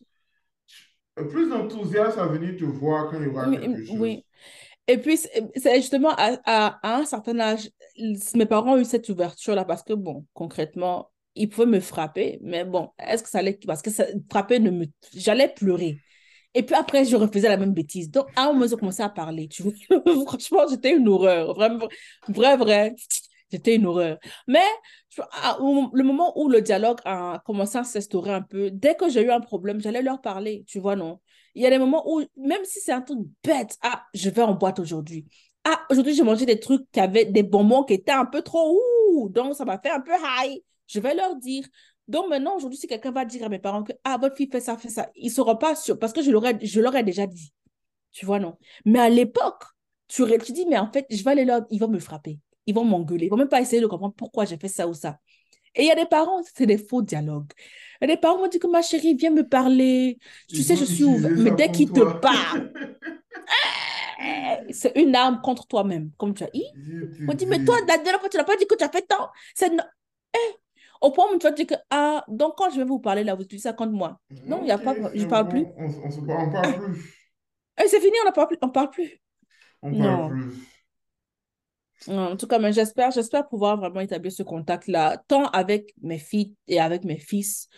[1.31, 4.23] plus d'enthousiasme à venir te voir quand il y aura Oui, quelque oui.
[4.23, 4.23] chose.
[4.87, 7.69] Et puis, c'est c'est justement à, à, à un certain âge,
[8.35, 12.65] mes parents ont eu cette ouverture-là parce que, bon, concrètement, ils pouvaient me frapper, mais
[12.65, 13.59] bon, est-ce que ça allait.
[13.67, 14.85] Parce que ça, frapper ne me.
[15.15, 16.01] J'allais pleurer.
[16.55, 18.11] Et puis après, je refaisais la même bêtise.
[18.11, 19.47] Donc, à un moment, ils commencé à parler.
[19.47, 19.73] Tu vois,
[20.27, 21.53] franchement, j'étais une horreur.
[21.55, 21.87] Vraiment,
[22.27, 22.95] vrai, vrai.
[23.51, 24.17] J'étais une horreur.
[24.47, 24.63] Mais
[25.17, 29.31] le moment où le dialogue a commencé à s'instaurer un peu, dès que j'ai eu
[29.31, 30.63] un problème, j'allais leur parler.
[30.67, 31.19] Tu vois, non?
[31.55, 34.41] Il y a des moments où, même si c'est un truc bête, ah, je vais
[34.41, 35.25] en boîte aujourd'hui.
[35.63, 38.77] Ah, aujourd'hui, j'ai mangé des trucs qui avaient des bonbons qui étaient un peu trop
[39.11, 40.61] ouh, donc ça m'a fait un peu high.
[40.87, 41.65] Je vais leur dire.
[42.07, 44.59] Donc maintenant, aujourd'hui, si quelqu'un va dire à mes parents que ah, votre fille fait
[44.59, 47.53] ça, fait ça, ils ne seront pas sûrs parce que je leur ai déjà dit.
[48.11, 48.57] Tu vois, non.
[48.85, 49.63] Mais à l'époque,
[50.07, 52.75] tu, tu dis, mais en fait, je vais aller leur, ils vont me frapper, ils
[52.75, 55.19] vont m'engueuler, ils vont même pas essayer de comprendre pourquoi j'ai fait ça ou ça.
[55.75, 57.51] Et il y a des parents, c'est des faux dialogues.
[58.01, 60.19] Il y a des parents m'ont dit que ma chérie, viens me parler.
[60.53, 61.35] Tu Ils sais, je suis ouverte.
[61.37, 62.71] Mais dès qu'ils te parlent,
[64.19, 66.65] eh, c'est une arme contre toi-même, comme tu as dit.
[67.27, 69.03] On dit, mais toi, la dernière fois, tu n'as pas dit que tu as fait
[69.03, 69.29] tant?
[69.55, 69.83] C'est no-
[71.03, 73.35] Au point où tu vas dire que, ah, donc quand je vais vous parler là,
[73.35, 74.19] vous utilisez ça contre moi.
[74.47, 75.65] Non, il y a pas, je c'est parle plus.
[75.77, 77.13] on, on se parle, on parle plus.
[77.83, 78.57] Et c'est fini, on ne parle plus.
[78.61, 79.19] On parle plus.
[79.81, 80.29] On parle Non.
[80.29, 80.53] plus.
[82.07, 86.53] En tout cas, mais j'espère, j'espère pouvoir vraiment établir ce contact-là, tant avec mes filles
[86.67, 87.69] et avec mes fils,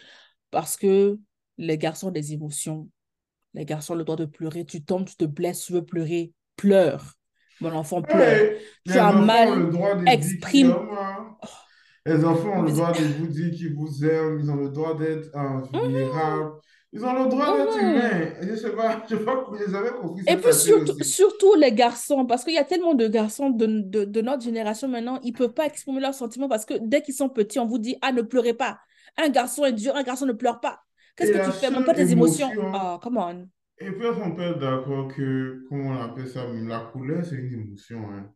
[0.52, 1.20] parce que
[1.58, 2.90] les garçons ont des émotions.
[3.54, 4.66] Les garçons ont le droit de pleurer.
[4.66, 7.14] Tu tombes, tu te blesses, tu veux pleurer, pleure.
[7.62, 8.38] Mon enfant pleure.
[8.40, 9.70] Hey, Tu as mal,
[10.06, 10.72] exprime.
[10.72, 11.38] hein.
[12.06, 14.40] Les enfants ont le droit de vous dire qu'ils vous aiment.
[14.40, 16.52] Ils ont le droit d'être euh, vulnérables.
[16.94, 17.90] Ils ont le droit d'être mhm.
[17.90, 18.34] humains.
[18.42, 20.54] Je sais pas, je sais pas, j'avais compris Et puis
[21.04, 24.88] surtout, les garçons, parce qu'il y a tellement de garçons de, de, de notre génération
[24.88, 27.66] maintenant, ils ne peuvent pas exprimer leurs sentiments parce que dès qu'ils sont petits, on
[27.66, 28.78] vous dit, ah, ne pleurez pas.
[29.18, 30.80] Un garçon est dur, un garçon ne pleure pas.
[31.18, 31.72] Qu'est-ce que tu fais?
[31.72, 32.52] Montre pas tes émotions.
[32.52, 33.48] émotion Ah, come on.
[33.80, 37.52] Et puis, on peut être d'accord que, comment on appelle ça, la couleur, c'est une
[37.52, 38.00] émotion.
[38.10, 38.30] hein?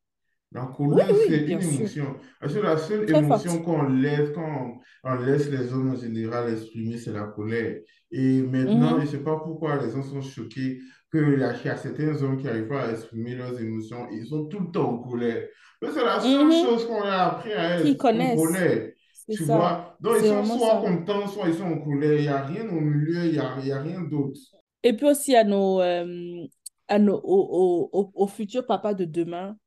[0.51, 1.87] La colère, oui, c'est une sûr.
[1.87, 2.15] émotion.
[2.39, 6.51] Parce que la seule Très émotion qu'on laisse, quand on, laisse les hommes en général
[6.51, 7.77] exprimer, c'est la colère.
[8.11, 10.79] Et maintenant, je ne Mhm, sais pas pourquoi les gens sont choqués
[11.11, 14.07] qu'il y a, qu'il y a certains hommes qui n'arrivent pas à exprimer leurs émotions.
[14.11, 15.47] Ils sont tout le temps en colère.
[15.81, 16.51] Mais c'est la seule mhm.
[16.51, 18.29] chose qu'on a appris à être en connaissent.
[18.31, 18.91] colère.
[19.29, 19.45] Tu ça.
[19.45, 19.97] vois?
[20.01, 20.81] Donc, ils sont soit ça.
[20.81, 22.13] contents, soit ils sont en colère.
[22.15, 24.39] Il n'y a rien au milieu, il n'y a, y a rien d'autre.
[24.83, 26.45] Et puis aussi à nos, euh,
[26.87, 29.57] à nos, aux, aux, aux- aux futurs papas de demain,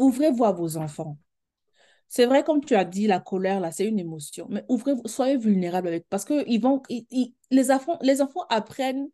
[0.00, 1.18] ouvrez-vous à vos enfants.
[2.08, 4.46] C'est vrai, comme tu as dit, la colère, là, c'est une émotion.
[4.50, 6.82] Mais ouvrez, soyez vulnérables avec, parce que ils vont,
[7.50, 7.98] les enfants,
[8.48, 9.08] apprennent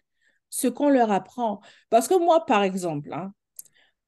[0.48, 1.60] ce qu'on leur apprend.
[1.90, 3.34] Parce que moi, par exemple, hein,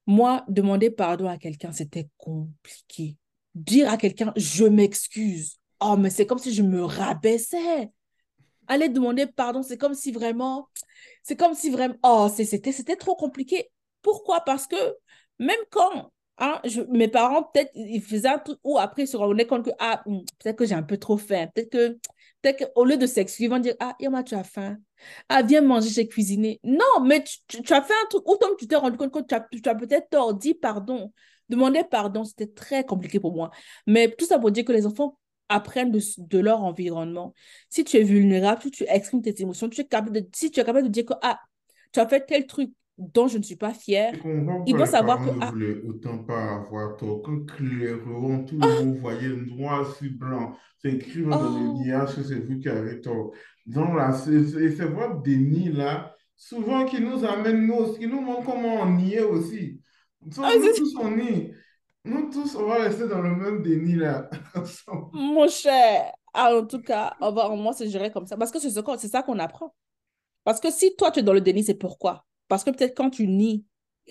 [0.07, 3.18] moi, demander pardon à quelqu'un, c'était compliqué.
[3.55, 5.59] Dire à quelqu'un, je m'excuse.
[5.81, 7.91] Oh, mais c'est comme si je me rabaissais.
[8.68, 10.68] Aller demander pardon, c'est comme si vraiment,
[11.22, 13.70] c'est comme si vraiment, oh, c'était trop compliqué.
[14.01, 14.41] Pourquoi?
[14.41, 14.76] Parce que
[15.39, 16.61] même quand hein,
[16.91, 20.03] mes parents, peut-être, ils faisaient un truc ou après, ils se rendaient compte que, ah,
[20.07, 21.49] hum, peut-être que j'ai un peu trop faim.
[21.55, 21.89] Peut-être que,
[22.43, 24.76] peut-être qu'au lieu de s'excuser, ils vont dire, ah, Irma, tu as faim.
[25.28, 26.61] Ah, viens manger, j'ai cuisiné.
[26.64, 29.34] Non, mais tu, as fait un truc ou toi, tu t'es rendu compte que tu
[29.34, 30.34] as, as peut-être tort.
[30.34, 31.12] Dis pardon.
[31.49, 33.51] Demander pardon, c'était très compliqué pour moi.
[33.86, 35.18] Mais tout ça pour dire que les enfants
[35.49, 37.34] apprennent de, de leur environnement.
[37.70, 40.61] Si tu es vulnérable, si tu exprimes tes émotions, tu es capable de, si tu
[40.61, 41.41] es capable de dire que, ah,
[41.93, 45.30] tu as fait tel truc dont je ne suis pas fière, vont les savoir que,
[45.40, 45.53] ah,
[45.88, 47.22] autant pas avoir tort.
[47.22, 51.82] Quand clairement tout le ah, monde voyait noir sur blanc, c'est écrit dans les oh,
[51.84, 53.32] nuages que c'est vous qui avez tort.
[53.66, 54.40] Donc là, c'est
[54.84, 59.80] votre déni-là, souvent qui nous amène, nous, qui nous montre comment on y est aussi.
[60.42, 61.53] ah, Donc nous c'est- tous, on nie.
[62.05, 64.28] Nous tous, on va rester dans le même déni-là.
[64.55, 65.09] ensemble.
[65.12, 68.36] mon cher, Ah, en tout cas, on va, moi, c'est géré comme ça.
[68.36, 69.74] Parce que c'est ce ça qu'on apprend.
[70.44, 72.24] Parce que si toi, tu es dans le déni, c'est pourquoi?
[72.49, 73.64] Parce que peut-être quand tu nies,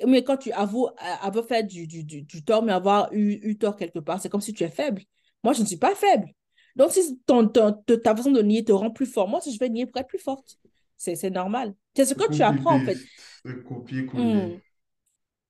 [0.05, 3.39] mais quand tu avoues euh, avoir fait du, du, du, du tort, mais avoir eu,
[3.41, 5.01] eu tort quelque part, c'est comme si tu es faible.
[5.43, 6.27] Moi, je ne suis pas faible.
[6.75, 9.51] Donc, si ton, ton- te- ta façon de nier te rend plus fort, moi, si
[9.53, 10.57] je vais nier pour être plus forte,
[10.95, 11.73] c'est c'est normal.
[11.95, 12.97] C'est ce que tu apprends, en fait.
[13.43, 14.23] C'est copier-coller.
[14.23, 14.59] Hmm.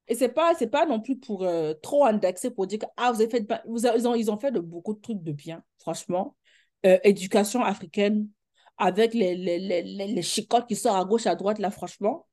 [0.07, 3.11] Et c'est pas, c'est pas non plus pour euh, trop indexer pour dire que ah,
[3.11, 5.33] vous avez fait, vous avez- ils ont, ils ont fait de beaucoup de trucs de
[5.33, 6.37] bien, franchement.
[6.85, 8.29] Euh, éducation africaine,
[8.77, 12.25] avec les, les, les, les, les chicottes qui sortent à gauche, à droite, là, franchement.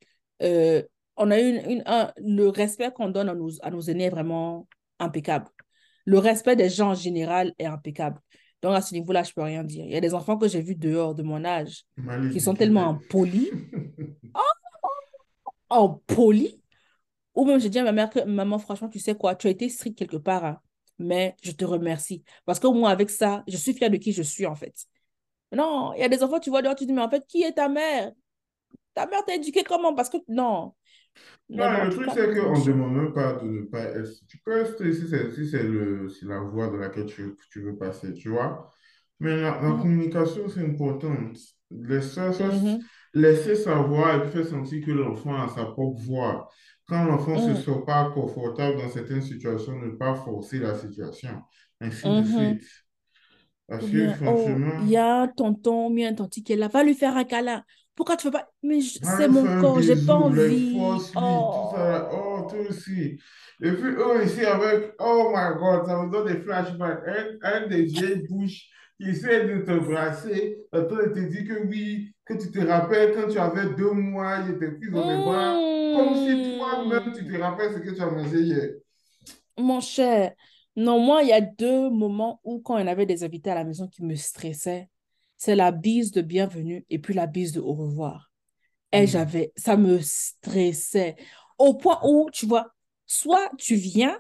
[0.43, 0.83] Euh,
[1.17, 4.05] on a eu une, une- un- le respect qu'on donne à nos, à nos aînés
[4.05, 4.69] est vraiment
[4.99, 5.49] impeccable.
[6.05, 8.21] Le respect des gens en général est impeccable.
[8.63, 9.85] Donc, à ce niveau-là, je peux rien dire.
[9.87, 11.85] Il y a des enfants que j'ai vus dehors de mon âge
[12.29, 13.55] qui sont tellement impolis,
[15.71, 16.61] impolis,
[17.35, 19.51] ou même, j'ai dit à ma mère que, maman, franchement, tu sais quoi, tu as
[19.51, 20.61] été stricte quelque part, hein,
[20.99, 22.25] mais je te remercie.
[22.47, 24.75] Parce qu'au moins, avec ça, je suis fière de qui je suis, en fait.
[25.53, 27.43] Non, il y a des enfants, tu vois dehors, tu dis, mais en fait, qui
[27.43, 28.13] est ta mère?
[28.95, 29.95] Ta mère t'a éduqué comment?
[29.95, 30.75] Parce que, non.
[31.51, 34.11] Non, le truc, c'est qu'on ne demande même pas de ne pas être.
[34.29, 35.31] Tu peux rester si c'est
[36.11, 38.71] si la voie dans laquelle tu, tu veux passer, tu vois.
[39.21, 41.15] Mais la, la Mhm, communication, c'est important.
[41.71, 46.49] Laisser, mhm, laisser savoir et faire sentir que l'enfant a sa propre voix.
[46.87, 50.75] Quand l'enfant ne se mhm, sent pas confortable dans certaines situations, ne pas forcer la
[50.75, 51.41] situation,
[51.81, 52.25] ainsi de mhm.
[52.25, 52.65] suite.
[53.69, 56.57] Parce que oh, il franchement, y a un tonton, ou bien un tonti qui est
[56.57, 57.65] là, va lui faire un câlin.
[57.95, 58.51] Pourquoi tu ne fais pas?
[58.63, 60.71] Mais c'est mon un corps, j'ai pas envie.
[61.53, 62.09] tout ça, là.
[62.13, 62.69] oh, toi Oh.
[62.69, 63.19] aussi.
[63.63, 67.69] Et puis eux ici avec, oh my God, ça me donne des flashbacks, avec, avec
[67.71, 68.69] des vieilles bouches
[69.01, 72.59] qui essaient de te brasser, en train de te dire que oui, que tu te
[72.67, 75.61] rappelles quand tu avais deux mois, ils étaient pris dans les bras,
[75.93, 77.41] comme si toi-même tu te Hmm.
[77.43, 78.71] rappelles ce que tu as mangé hier.
[79.59, 80.33] Mon cher,
[80.77, 83.55] non, moi, il y a deux moments où, quand il y avait des invités à
[83.55, 84.89] la maison qui me stressaient,
[85.45, 88.33] c'est la bise de bienvenue et puis la bise de au revoir.
[88.93, 89.07] Et Hmm.
[89.07, 91.17] j'avais, ça me stressait
[91.59, 92.73] au point où, tu vois,
[93.07, 94.19] soit tu viens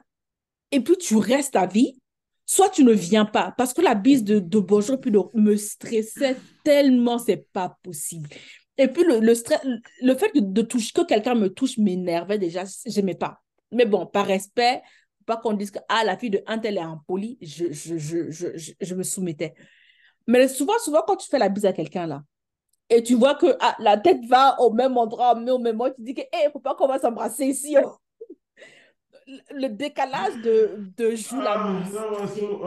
[0.70, 1.99] et puis tu restes à vie,
[2.45, 3.55] soit tu ne viens pas.
[3.57, 8.29] Parce que la bise de, de bonjour puis de, me stressait tellement, c'est pas possible.
[8.77, 9.61] Et puis le, le, stress,
[10.03, 13.41] le fait de, de toucher, que quelqu'un me touche m'énervait déjà, j'aimais pas.
[13.72, 14.83] Mais bon, par respect,
[15.25, 18.72] pas qu'on dise que ah, la fille de un tel est impolie, je, je, je,
[18.79, 19.55] je me soumettais.
[20.27, 22.22] Mais souvent, souvent, quand tu fais la bise à quelqu'un là,
[22.91, 25.91] et tu vois que ah, la tête va au même endroit, mais au même moment,
[25.91, 27.77] tu dis que, hé, hey, faut pas qu'on va s'embrasser ici.
[27.83, 27.97] oh.
[29.51, 31.41] Le décalage de, de joue.
[31.47, 31.57] Ah,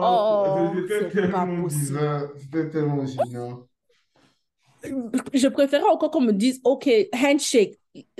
[0.00, 3.66] Oh, c'était tellement bizarre, c'était tellement gênant.
[5.34, 7.78] Je préférais encore qu'on me dise, OK, handshake,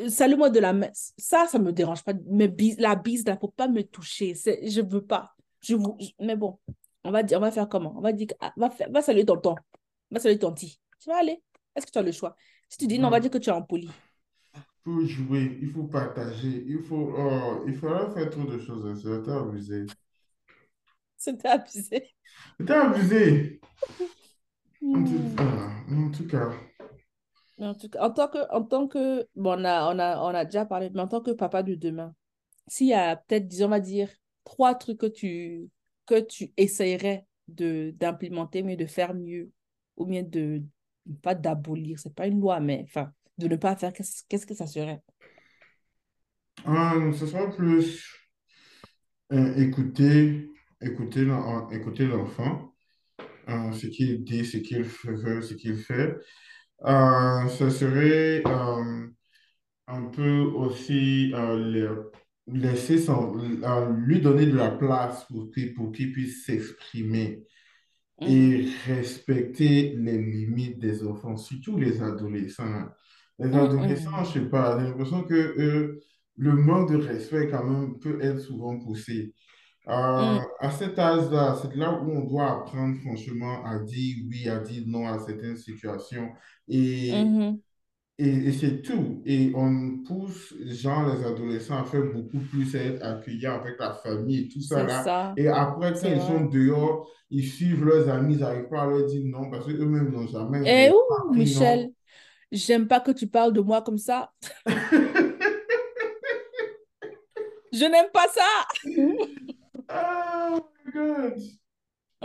[0.08, 0.88] salut-moi de la main.
[1.16, 2.12] Ça, ça me dérange pas.
[2.26, 4.34] Mais bise, la bise, là, faut pas me toucher.
[4.34, 5.34] Je veux pas.
[5.60, 6.58] Je, vous- je- mais bon,
[7.04, 7.94] on va dire, on va faire comment?
[7.96, 9.54] On va dire, ah, va, faire- va saluer tonton.
[10.10, 10.80] Va saluer tonti.
[11.00, 11.42] Tu vas aller.
[11.74, 12.36] Est-ce que tu as le choix?
[12.68, 13.38] Si tu dis non, on va dire Non.
[13.38, 13.88] que tu es impoli.
[14.54, 19.00] Il faut jouer, il faut partager, il faut, oh, il faudra faire trop de choses.
[19.02, 19.86] C'était abusé.
[21.16, 22.14] C'était abusé.
[22.58, 23.60] C'était abusé.
[24.82, 25.36] En tout, Hmm.
[25.38, 26.50] ah, en tout cas,
[27.60, 30.28] En tout cas, en tant que, en tant que, bon, on a, on a, on
[30.34, 32.14] a déjà parlé, mais en tant que papa de demain,
[32.68, 34.08] s'il y a peut-être, disons, on va dire,
[34.44, 35.68] trois trucs que tu,
[36.08, 39.52] que tu essayerais d'implémenter, mais de faire mieux,
[39.98, 40.64] ou bien de,
[41.22, 44.54] pas d'abolir, c'est pas une loi, mais enfin, de ne pas faire, qu'est-ce, qu'est-ce que
[44.54, 45.02] ça serait?
[46.64, 48.04] ah, ce sera plus
[49.32, 50.50] euh, écouter,
[50.80, 52.72] écouter, l'en- écouter l'enfant,
[53.48, 56.16] euh, ce qu'il dit, ce qu'il veut, ce qu'il fait.
[56.86, 59.08] Euh, ce serait euh,
[59.88, 62.12] un peu aussi euh, le-
[62.52, 67.44] laisser son, euh, lui donner de la place pour qu'il pour qu'il puisse s'exprimer
[68.20, 68.58] Mhm.
[68.58, 72.86] et respecter les limites des enfants, surtout les adolescents.
[73.38, 74.40] Les adolescents, je Mhm.
[74.40, 76.00] sais pas, j'ai l'impression que euh,
[76.36, 79.34] le manque de respect quand même peut être souvent poussé.
[79.88, 84.60] Euh, à cet âge-là, c'est là où on doit apprendre franchement à dire oui, à
[84.60, 86.30] dire non à certaines situations.
[86.68, 87.62] Et Mhm.
[88.18, 89.22] Et, et c'est tout.
[89.24, 93.94] Et on pousse, genre, les adolescents à faire beaucoup plus, à être accueillants avec la
[93.94, 95.04] famille et tout ça là.
[95.04, 98.86] ça, Et après, quand ils sont dehors, ils suivent leurs amis, ils n'arrivent pas à
[98.86, 100.94] leur dire non parce qu'eux-mêmes n'ont jamais ouh,
[101.26, 101.32] non.
[101.34, 101.90] Michel,
[102.50, 104.32] j'aime pas que tu parles de moi comme ça.
[107.72, 108.42] Je n'aime pas ça.
[109.90, 111.57] Oh my God.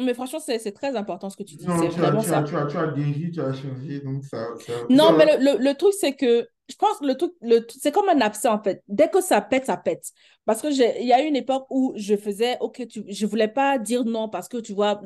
[0.02, 1.68] Mais franchement, c'est très important ce que tu dis.
[1.68, 2.44] Non, tu as, vraiment as, ça.
[2.44, 5.54] tu as, tu as guéri, tu as changé, donc ça, ça, ça Non, mais le,
[5.54, 8.48] le, le truc, c'est que je pense que le truc, le, c'est comme un abcès
[8.48, 8.82] en fait.
[8.88, 10.06] Dès que ça pète, ça pète.
[10.46, 13.48] Parce que il y a eu une époque où je faisais, ok, tu, je voulais
[13.48, 15.02] pas dire non parce que tu vois,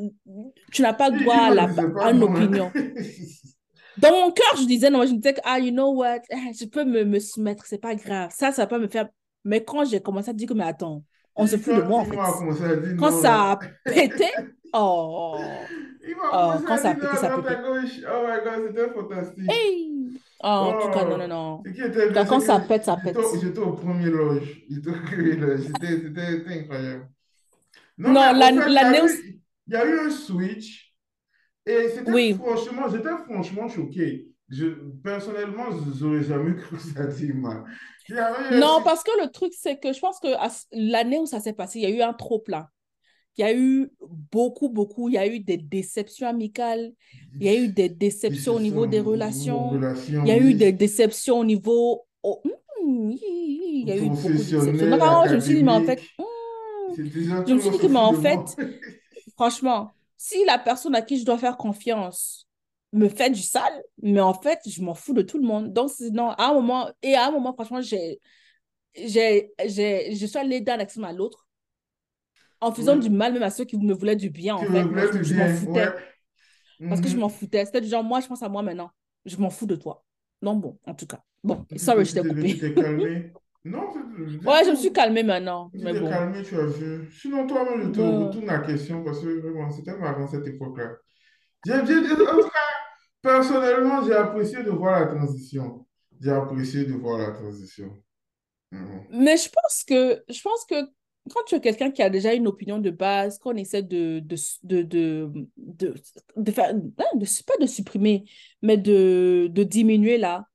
[0.71, 1.69] tu n'as pas le droit à, la,
[2.01, 2.71] à une opinion.
[3.97, 6.53] Dans mon cœur, je disais non, je me disais que, ah, you know what, eh,
[6.53, 8.29] je peux me, me soumettre, c'est pas grave.
[8.33, 9.09] Ça, ça va pas me faire.
[9.43, 11.03] Mais quand j'ai commencé à dire que, mais attends,
[11.35, 12.95] on se fout de moi en fait.
[12.97, 14.25] Quand ça a pété,
[14.73, 15.67] oh,
[16.07, 17.31] il m'a oh, quand ça non ça.
[18.09, 19.51] Oh my God, c'était fantastique.
[19.51, 20.21] Hey!
[20.43, 21.63] Oh, en tout cas, non, non, Oh, non.
[21.65, 23.17] Était cas, c'est quand que ça pète, ça pète.
[23.41, 24.61] j'étais au premier loge.
[24.69, 25.61] J'étais au premier loge.
[25.81, 27.09] C'était incroyable.
[27.97, 30.93] Non, Non, la- fait, il y eu, il y a eu un switch
[31.65, 32.33] et c'était Oui.
[32.35, 34.29] franchement, j'étais franchement choqué.
[34.49, 34.67] Je,
[35.03, 37.03] personnellement, je n'aurais jamais cru que ça
[38.19, 40.27] un Non, parce que le truc, c'est que je pense que
[40.71, 42.69] l'année où ça s'est passé, il y a eu un trop-plein.
[43.37, 43.91] Il y a eu
[44.31, 45.09] beaucoup, beaucoup.
[45.09, 46.91] Il y a eu des déceptions amicales.
[47.39, 49.69] Il y a eu des déceptions au niveau des relations.
[49.69, 52.05] relation, Il y a eu des déceptions au niveau.
[52.23, 52.41] oh,
[52.83, 54.87] hmm, il y a eu beaucoup de déceptions.
[54.87, 57.99] Moment, je me suis dit, mais en fait, hmm, je me suis dit que, mais
[57.99, 58.39] en fait,
[59.35, 62.47] franchement, si la personne à qui je dois faire confiance
[62.91, 65.73] me fait du sale, mais en fait, je m'en fous de tout le monde.
[65.73, 68.19] Donc, non, à un moment, et à un moment, franchement, j'ai,
[68.95, 71.46] j'ai, j'ai, je suis allée d'un extrême à l'autre
[72.61, 74.89] en faisant du mal même à ceux qui me voulaient du bien, en fait.
[74.91, 75.87] Moi, je, je m'en ouais.
[75.87, 75.99] foutais
[76.87, 77.29] parce que je m'en Mhm.
[77.29, 77.65] foutais.
[77.65, 78.91] C'était du genre, moi, je pense à moi maintenant.
[79.25, 80.05] Je m'en fous de toi.
[80.41, 81.23] Non, bon, en tout cas.
[81.43, 82.59] Bon, sorry, je t'ai t'es, tu coupé.
[82.59, 83.33] t'es calmé.
[83.65, 83.99] Non, c'est
[84.31, 86.05] c'est Ouais, je me suis calmée maintenant, Tu mais t'es bon.
[86.05, 87.09] calmé, tu as vu.
[87.11, 90.97] Sinon, toi-même, je te retourne la question parce que vraiment, c'était marrant cette époque-là.
[91.69, 92.59] En tout cas,
[93.21, 95.85] personnellement, j'ai apprécié de voir la transition.
[96.21, 97.91] J'ai apprécié de voir la transition.
[98.71, 99.07] Mhm.
[99.09, 100.75] Mais je pense que, je pense que
[101.29, 104.35] quand tu es quelqu'un qui a déjà une opinion de base, qu'on essaie de, de,
[104.63, 104.83] de,
[105.57, 105.93] de,
[106.35, 106.81] de, faire, hein,
[107.45, 108.25] pas de supprimer,
[108.61, 110.45] mais de, de diminuer là,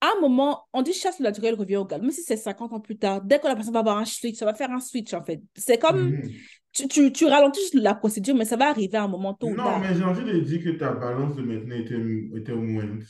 [0.00, 2.02] à un moment, on dit chasse le naturel revient au galop.
[2.02, 4.36] Même si c'est 50 ans plus tard, dès que la personne va avoir un switch,
[4.38, 5.42] ça va faire un switch en fait.
[5.56, 6.30] C'est comme, Mhm.
[6.72, 9.54] tu, tu, tu ralentis la procédure, mais ça va arriver à un moment tôt ou
[9.54, 12.00] Non, mais j'ai envie de dire que ta balance de maintenant était,
[12.40, 13.02] était moindre.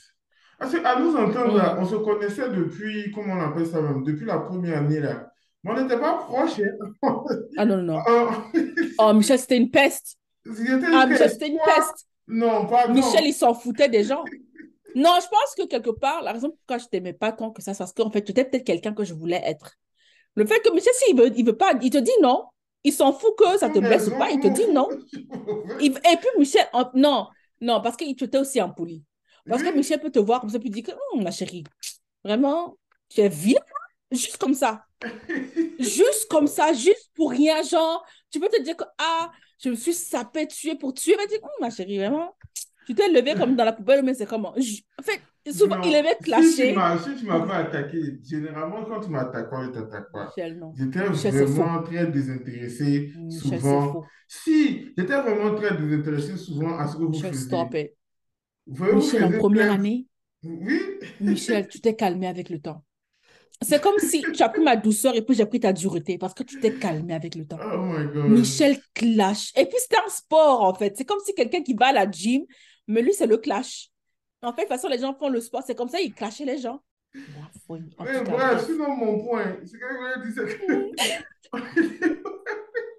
[0.59, 4.27] Parce qu'à nous entendre, là, on se connaissait depuis, comment on appelle ça même, depuis
[4.27, 5.33] la première année, là.
[5.63, 6.59] Mais on n'était pas proches.
[6.61, 7.23] hein.
[7.57, 8.03] Ah non, non, non.
[8.09, 8.31] Euh,
[8.99, 10.17] Oh, Michel, c'était une peste.
[10.47, 12.07] C'était Ah, Michel, c'était une peste.
[12.27, 13.19] Non, Michel, pardon.
[13.27, 14.25] il s'en foutait des gens.
[14.95, 17.75] Non, je pense que quelque part, la raison pourquoi je t'aimais pas tant que ça,
[17.75, 19.73] c'est parce qu'en fait, tu étais peut-être quelqu'un que je voulais être.
[20.35, 22.45] Le fait que Michel, s'il veut, il veut pas, il te dit non.
[22.83, 24.89] Il s'en fout que ça te blesse ou pas, il te dit non.
[25.81, 27.27] Il- et puis Michel, non,
[27.61, 29.05] non, parce qu'il était aussi impoli.
[29.47, 31.65] Parce que Michel peut te voir comme ça, puis dire que, Hum, ma chérie,
[32.25, 32.77] vraiment,
[33.09, 33.61] tu es vilain,
[34.11, 34.85] juste comme ça.
[35.79, 39.31] Juste comme ça, juste pour rien, genre, tu peux te dire que, ah,
[39.63, 42.37] je me suis sapé, tué pour tuer, mais dire, Hum, ma chérie, vraiment,
[42.85, 44.55] tu t'es levé comme dans la poubelle, mais c'est comment?
[44.59, 45.21] Je- En fait,
[45.53, 45.95] souvent, il non.
[45.95, 50.37] aimait Si tu m'as, si attaqué, généralement, quand tu m'attaques je t'attaque pas.
[50.37, 50.75] Michel, non.
[50.75, 54.01] J'étais vraiment très désintéressé, Michel, souvent.
[54.29, 57.75] Si, j'étais vraiment très désintéressé, souvent, à ce que vous Michel, stop faisiez.
[57.75, 57.95] it.
[58.67, 60.07] Vous voyez, vous Michel, en première année,
[60.43, 60.81] Oui.
[61.21, 62.85] Michel, tu t'es calmé avec le temps.
[63.63, 66.33] C'est comme si tu as pris ma douceur et puis j'ai pris ta dureté parce
[66.33, 67.59] que tu t'es calmé avec le temps.
[67.63, 68.31] Oh my God.
[68.31, 69.53] Michel clash.
[69.57, 70.95] Et puis c'était un sport en fait.
[70.97, 72.45] C'est comme si quelqu'un qui va à la gym,
[72.87, 73.91] mais lui c'est le clash.
[74.43, 75.63] En fait, de toute façon, les gens font le sport.
[75.67, 76.83] C'est comme ça, ils clashaient les gens.
[77.69, 79.77] Oui, tout cas, bref, sinon, mon point, que je
[80.35, 80.91] c'est que.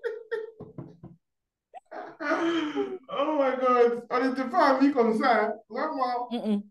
[2.23, 5.53] Oh my God, on n'était pas amis comme ça, hein.
[5.69, 6.27] Vraiment.
[6.31, 6.61] Mm, mm,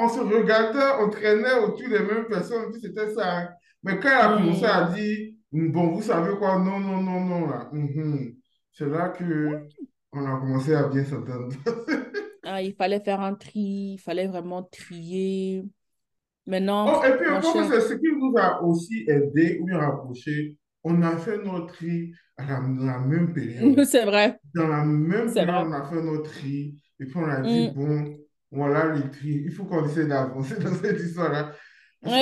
[0.00, 3.38] On, se regardait, on traînait autour des mêmes personnes, puis c'était ça.
[3.38, 3.48] hein.
[3.82, 4.94] Mais quand elle a commencé à mm.
[4.94, 7.68] dire, bon, vous savez quoi, non, non, non, non, là.
[7.72, 8.34] mhm.
[8.72, 9.66] C'est là que
[10.12, 11.54] on a commencé à bien s'entendre.
[12.48, 13.94] Ah, il fallait faire un tri.
[13.94, 15.64] Il fallait vraiment trier.
[16.46, 17.66] Maintenant, Oh, et puis mon encore, cher.
[17.72, 20.54] c'est ce qui nous a aussi aidé ou rapproché.
[20.88, 23.84] On a fait notre tri à la, dans la même période.
[23.92, 24.38] C'est vrai.
[24.54, 25.64] Dans la même période, vrai.
[25.66, 26.80] on a fait notre tri.
[27.00, 27.72] Et puis on a dit, Mm.
[27.74, 28.16] bon,
[28.52, 29.42] voilà le tri.
[29.46, 31.52] Il faut qu'on essaie d'avancer dans cette histoire-là.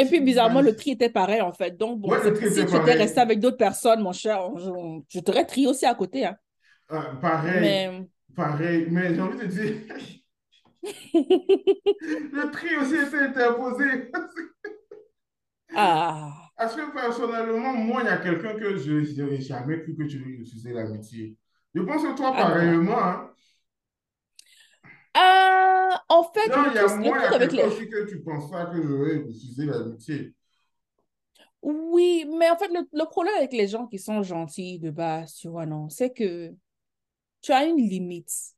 [0.01, 1.77] Et puis, bizarrement, le tri était pareil, en fait.
[1.77, 4.41] Donc, bon, Ouais, si tu étais resté avec d'autres personnes, mon cher,
[5.11, 6.25] je, t'aurais trié aussi à côté.
[6.25, 6.37] Hein.
[6.89, 8.87] Ah, pareil, Mais, pareil.
[8.91, 9.75] Mais j'ai envie de dire,
[11.12, 14.11] le tri aussi était interposé.
[15.75, 20.05] Ah, Parce que personnellement, moi, il y a quelqu'un que je n'aurais jamais cru que
[20.05, 21.37] tu veux refuser l'amitié.
[21.75, 22.99] Je pense que toi, ah pareillement.
[22.99, 23.31] hein.
[25.14, 27.64] Ah, en fait, Non, il y a moi, avec les...
[27.66, 30.35] aussi que tu penses pas que j'aurais refusé l'amitié.
[31.62, 35.35] Oui, mais en fait, le, le problème avec les gens qui sont gentils de base,
[35.37, 36.55] tu vois, non, c'est que
[37.43, 38.53] tu as une limite.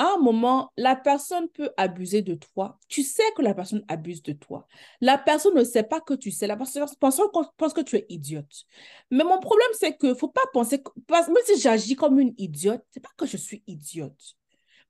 [0.00, 2.78] À un moment, la personne peut abuser de toi.
[2.88, 4.66] Tu sais que la personne abuse de toi.
[5.02, 6.46] La personne ne sait pas que tu sais.
[6.46, 8.64] La personne pense, que tu es idiote.
[9.10, 12.82] Mais mon problème, c'est que faut pas penser, que, même si j'agis comme une idiote,
[12.92, 14.38] c'est pas que je suis idiote.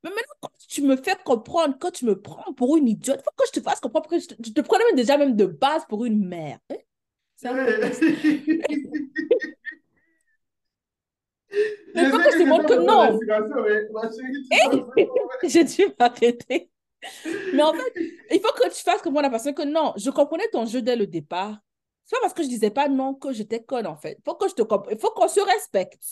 [0.05, 3.25] Mais maintenant, quand tu me fais comprendre que tu me prends pour une idiote, il
[3.25, 5.47] faut que je te fasse comprendre que je te, je te prenais déjà même de
[5.47, 6.61] base pour une mère.
[6.71, 6.77] Hein?
[7.43, 7.49] C'est
[11.51, 13.19] faut sais que c'est ça que non.
[15.43, 16.71] J'ai dû m'arrêter.
[17.55, 17.93] Mais en fait,
[18.31, 20.83] il faut que tu fasses comme moi la personne que non, je comprenais ton jeu
[20.83, 21.59] dès le départ.
[22.05, 24.17] C'est pas parce que je disais pas non que j'étais conne en fait.
[24.19, 26.03] Il faut que je te comp- il faut qu'on se respecte.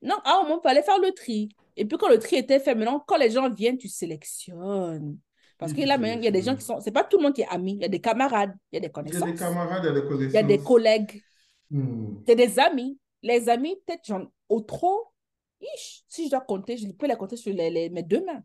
[0.00, 1.50] Non, à un moment, il fallait faire le tri.
[1.76, 5.18] Et puis quand le tri était fait, maintenant, quand les gens viennent, tu sélectionnes.
[5.58, 6.80] Parce que là, maintenant, il y a des gens qui sont.
[6.80, 7.74] C'est pas tout le monde qui est ami.
[7.74, 9.84] Il y a des camarades, il y a des Il y a des connaissances, camarades,
[9.84, 10.66] il y a des il y a des connaissances.
[10.66, 11.22] collègues,
[11.70, 12.16] Hmm.
[12.26, 12.98] il y a des amis.
[13.22, 15.08] Les amis, peut-être j'en au trop.
[15.60, 18.42] Ich, si je dois compter, je peux les compter sur les, les- mes deux mains.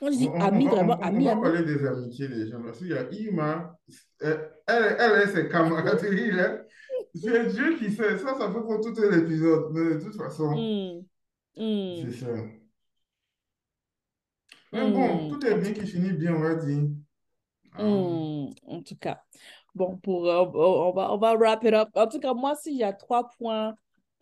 [0.00, 2.28] Quand je On, dis on- on on, vraiment on- on ami, va parler des amitiés
[2.28, 2.62] des gens.
[2.62, 3.78] Parce qu'il y a Ima,
[4.22, 6.62] euh, elle, elle et ses camaraderies, là.
[7.14, 8.18] C'est Dieu qui sait.
[8.18, 9.72] Ça, ça fait pour tout un épisode.
[9.72, 11.06] Mais de toute façon, Hmm,
[11.94, 12.26] c'est hmm, ça.
[14.72, 15.28] Mais bon, hmm.
[15.28, 16.88] tout est En tout bien qui finit bien, on va dire.
[17.72, 19.24] Ah, Hmm, en tout cas,
[19.74, 21.88] bon, pour, euh, on va, on va wrap it up.
[21.94, 23.74] En tout cas, moi, s'il y a trois points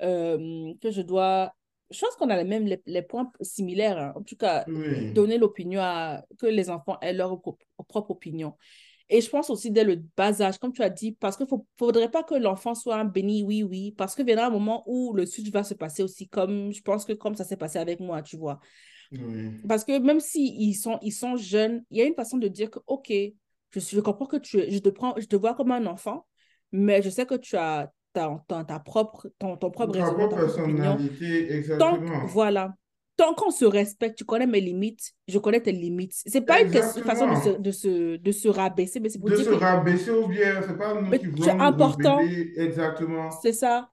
[0.03, 1.53] euh, que je dois,
[1.91, 3.99] je pense qu'on a les mêmes, les, les points similaires.
[3.99, 4.13] hein.
[4.17, 8.55] En tout cas, oui, donner l'opinion à, que les enfants aient leur pro- propre opinion.
[9.11, 11.57] Et je pense aussi dès le bas âge, comme tu as dit, parce qu'il ne
[11.79, 15.15] faudrait pas que l'enfant soit un béni oui, oui, parce que viendra un moment où
[15.15, 18.01] le switch va se passer aussi, comme je pense que comme ça s'est passé avec
[18.01, 18.61] moi, tu vois.
[19.13, 19.69] oui.
[19.69, 22.49] Parce que même s'ils ils sont, ils sont jeunes, il y a une façon de
[22.49, 23.13] dire que, OK,
[23.73, 26.27] je, suis, je comprends que tu je te prends, je te vois comme un enfant,
[26.73, 30.29] mais je sais que tu as ta, ta, ta propre, ton, ton propre Ta raisonnement,
[30.29, 30.99] propre ta propre opinion.
[30.99, 32.21] personnalité, Tant que, exactement.
[32.23, 32.77] voilà,
[33.17, 36.15] tant qu'on se respecte, tu connais mes limites, je connais tes limites.
[36.27, 36.71] C'est pas une,
[37.05, 39.55] façon de se, de se, de se rabaisser, mais c'est pour De dire se que
[39.55, 42.21] rabaisser ou bien, c'est pas nous mais qui tu es voulons nous important,
[42.57, 43.31] exactement.
[43.31, 43.91] c'est ça.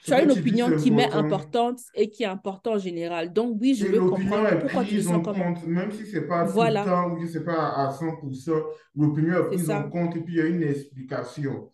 [0.00, 1.12] Ce Tu as une opinion qui m'est important.
[1.12, 3.32] importante et qui est importante en général.
[3.32, 5.54] Donc, oui, je Et veux comprendre est pourquoi tu sens en comment.
[5.54, 8.52] compte, même si c'est pas tout le Voilà, temps ou que c'est pas à 100%,
[8.94, 11.72] l'opinion est prise en compte et puis il y a une explication.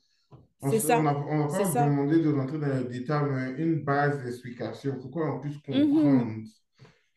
[0.64, 1.84] On on a- on C'est pas ça.
[1.84, 6.32] demander de rentrer dans les détails, mais une base d'explication pour qu'on puisse Mhm, comprendre.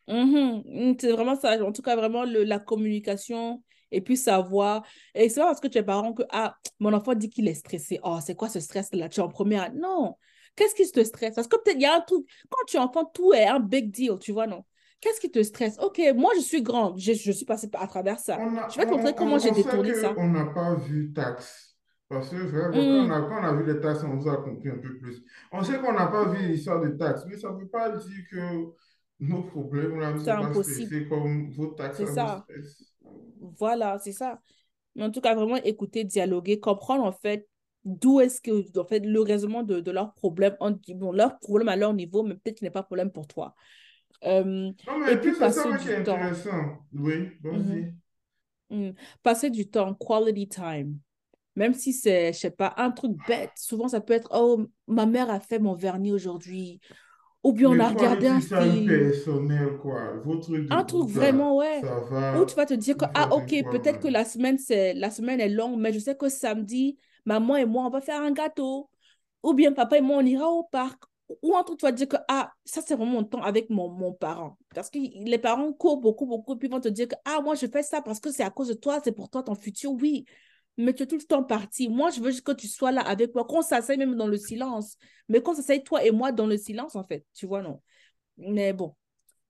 [0.08, 0.62] mhm.
[0.66, 1.62] Mm, C'est vraiment ça.
[1.64, 4.84] En tout cas, vraiment le, la communication et puis savoir.
[5.14, 7.54] Et c'est pas parce que tu es parent que, ah, mon enfant dit qu'il est
[7.54, 8.00] stressé.
[8.02, 9.08] Oh, c'est quoi ce stress-là?
[9.08, 9.72] Tu es en première.
[9.74, 10.16] Non.
[10.56, 11.34] Qu'est-ce qui te stresse?
[11.36, 12.26] Parce que peut-être il y a un truc.
[12.50, 14.64] Quand tu es enfant, tout est un big deal, tu vois, non?
[15.00, 15.76] Qu'est-ce qui te stresse?
[15.80, 16.98] Ok, moi, je suis grande.
[17.00, 18.42] Je, je suis passée à travers ça.
[18.42, 20.14] On Je a, vais te montrer on, comment on, j'ai on détourné ça.
[20.14, 21.67] qu'on n'a pas vu taxe.
[22.08, 24.28] Parce que vraiment, quand on Hmm, a, quand on a vu les taxes, on vous
[24.28, 25.22] a compris un peu plus.
[25.52, 28.24] On sait qu'on n'a pas vu l'histoire de taxes, mais ça ne veut pas dire
[28.30, 28.66] que
[29.20, 30.94] nos problèmes là ne sont pas impossible.
[30.94, 32.48] stressés comme vos taxes, C'est ça.
[33.58, 34.40] Voilà, c'est ça.
[34.96, 37.48] Mais en tout cas, vraiment écouter, dialoguer, comprendre en fait
[37.84, 40.56] d'où est-ce que, en fait, le raisonnement de, de leurs problèmes,
[40.90, 43.54] bon, leur problème à leur niveau, mais peut-être qu'il n'est pas problème pour toi.
[44.24, 46.84] Euh, Non, et mais puis puis c'est ça qui est intéressant?
[46.92, 47.94] Oui, vas-y.
[48.70, 48.94] mhm.
[49.22, 51.00] Passer du temps, quality time.
[51.58, 53.52] Même si c'est, je sais pas, un truc bête.
[53.56, 56.80] Souvent, ça peut être, oh, ma mère a fait mon vernis aujourd'hui.
[57.44, 58.98] Ou bien on a regardé un film.
[59.10, 60.20] personnel, quoi.
[60.24, 61.88] Vos trucs de Un truc vraiment, ouais.
[62.32, 65.10] Où tu va vas te dire que, ah, ok, peut-être que la semaine, c'est, la
[65.10, 68.32] semaine est longue, mais je sais que samedi, maman et moi, on va faire un
[68.32, 68.90] gâteau.
[69.42, 71.02] Ou bien papa et moi, on ira au parc.
[71.42, 73.70] Ou un truc, tu vas te dire que, ah, ça, c'est vraiment mon temps avec
[73.70, 74.58] mon, mon parent.
[74.74, 77.54] Parce que les parents courent beaucoup, beaucoup, puis ils vont te dire que, ah, moi,
[77.54, 79.92] je fais ça parce que c'est à cause de toi, c'est pour toi, ton futur,
[79.92, 80.24] oui.
[80.78, 81.88] Mais tu es tout le temps parti.
[81.90, 84.38] Moi, je veux juste que tu sois là avec moi, qu'on s'asseye même dans le
[84.38, 84.96] silence.
[85.28, 87.26] Mais qu'on s'asseye, toi et moi, dans le silence, en fait.
[87.34, 87.82] Tu vois, non?
[88.38, 88.96] Mais bon,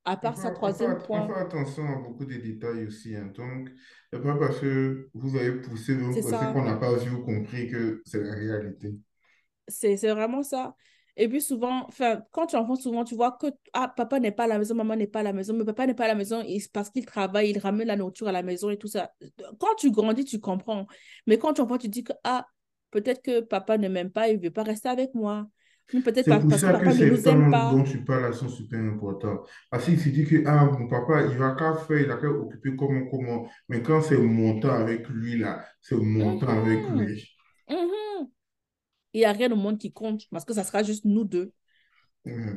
[0.04, 3.16] à On part on fait, troisième on fait point, attention à beaucoup de détails aussi.
[3.16, 3.32] hein.
[3.34, 3.68] Donc,
[4.12, 6.52] c'est pas parce que vous avez poussé, pensez ça.
[6.52, 8.94] qu'on n'a pas vu ou compris que c'est la réalité.
[9.68, 10.74] C'est c'est vraiment ça.
[11.20, 14.30] Et puis souvent, enfin, quand tu es enfant, souvent tu vois que ah, papa n'est
[14.32, 16.08] pas à la maison, maman n'est pas à la maison, mais papa n'est pas à
[16.08, 19.10] la maison parce qu'il travaille, il ramène la nourriture à la maison et tout ça.
[19.58, 20.86] Quand tu grandis, tu comprends.
[21.26, 22.46] Mais quand tu es enfant, tu dis que ah,
[22.92, 25.48] peut-être que papa ne m'aime pas, il ne veut pas rester avec moi.
[25.92, 27.70] Ou peut-être C'est pour ça que papa ces nous aime temps pas.
[27.70, 29.42] dont tu parles sont super importants.
[29.70, 32.28] Parce qu'il se dit que ah, mon papa, il va qu'à faire, il a qu'à
[32.28, 33.48] occuper comment, comment.
[33.68, 37.28] Mais quand c'est mon temps avec lui, là, c'est mon temps avec Mhm, lui.
[37.68, 38.30] mhm.
[39.12, 41.52] Il n'y a rien au monde qui compte parce que ça sera juste nous deux.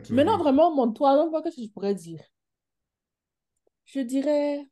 [0.10, 2.22] Maintenant, vraiment, mon troisième point, qu'est-ce que je pourrais dire?
[3.86, 4.68] Je dirais.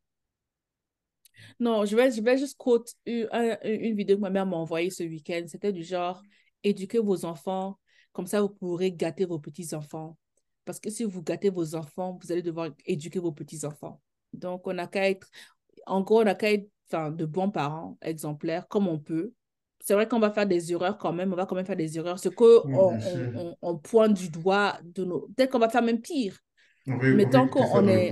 [1.60, 4.58] Non, je vais, je vais juste quote une, un- une vidéo que ma mère m'a
[4.58, 5.44] envoyée ce week-end.
[5.48, 6.22] C'était du genre,
[6.64, 7.80] éduquez vos enfants,
[8.12, 10.18] comme ça vous pourrez gâter vos petits-enfants.
[10.66, 14.02] Parce que si vous gâtez vos enfants, vous allez devoir éduquer vos petits-enfants.
[14.34, 15.30] Donc, on n'a qu'à être,
[15.88, 19.34] en gros, on n'a qu'à être de bons parents, exemplaires, comme on peut.
[19.82, 21.98] C'est vrai qu'on va faire des erreurs quand même, on va quand même faire des
[21.98, 22.20] erreurs.
[22.20, 25.22] Ce qu'on Oui, on, pointe du doigt, de nos...
[25.36, 26.38] peut-être qu'on va faire même pire.
[26.86, 28.12] Va, Mais va tant qu'on est.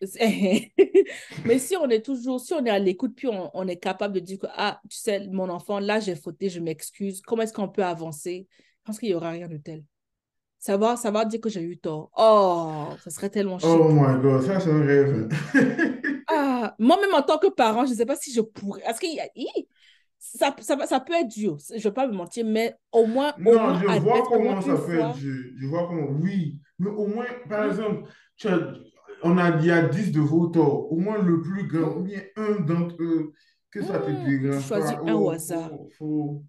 [1.44, 4.14] Mais si on est toujours, si on est à l'écoute, puis on, on est capable
[4.14, 7.22] de dire que, ah, tu sais, mon enfant, là, j'ai fauté, je m'excuse.
[7.22, 8.48] Comment est-ce qu'on peut avancer?
[8.58, 9.84] Je pense qu'il n'y aura rien de tel.
[10.58, 12.10] Savoir, savoir dire que j'ai eu tort.
[12.16, 13.96] Oh, ça serait tellement Oh chic.
[13.96, 15.28] my God, ça c'est un rêve.
[16.34, 18.82] Ah, moi-même en tant que parent, je ne sais pas si je pourrais.
[18.82, 19.06] Parce que
[20.18, 23.34] ça, ça, ça peut être dur, je ne vais pas me mentir, mais au moins,
[23.44, 25.40] au Non, moins je vois comment ça peut être dur.
[25.58, 26.60] Je vois comment, oui.
[26.78, 28.74] Mais au moins, par exemple, tu as-
[29.22, 30.90] on a, il y a 10 de vos torts.
[30.92, 33.32] Au moins le plus grand, ou bien un d'entre eux,
[33.70, 34.42] que ça te hmm.
[34.42, 35.70] Dérange choisis un au Oh, hasard.
[35.70, 36.44] faut, faut,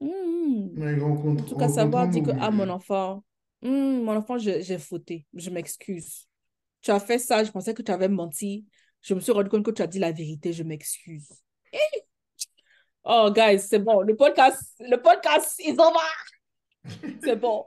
[0.00, 0.06] Hmm.
[0.06, 0.68] hmm.
[0.74, 1.00] mais
[1.36, 3.24] En tout cas, savoir dire que, ah, mon enfant,
[3.62, 6.26] hmm, mon enfant, j'ai fauté, je m'excuse.
[6.84, 8.66] Tu as fait ça, je pensais que tu avais menti.
[9.00, 11.32] Je me suis rendu compte que tu as dit la vérité, je m'excuse.
[13.04, 14.02] Oh, guys, c'est bon.
[14.02, 16.90] Le podcast, le podcast, ils en va.
[17.22, 17.64] C'est bon.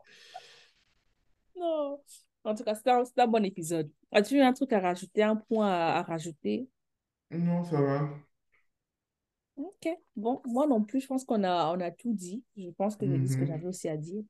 [1.55, 1.99] Non.
[2.43, 3.91] En tout cas, c'était un, un bon épisode.
[4.11, 6.67] As-tu eu un truc à rajouter, un point à, à rajouter?
[7.31, 8.09] Non, ça va.
[9.55, 9.89] Ok.
[10.15, 12.43] Bon, moi non plus, je pense qu'on a, on a tout dit.
[12.55, 13.47] Je pense que j'ai dit ce que Mhm.
[13.47, 14.23] j'avais aussi à dire.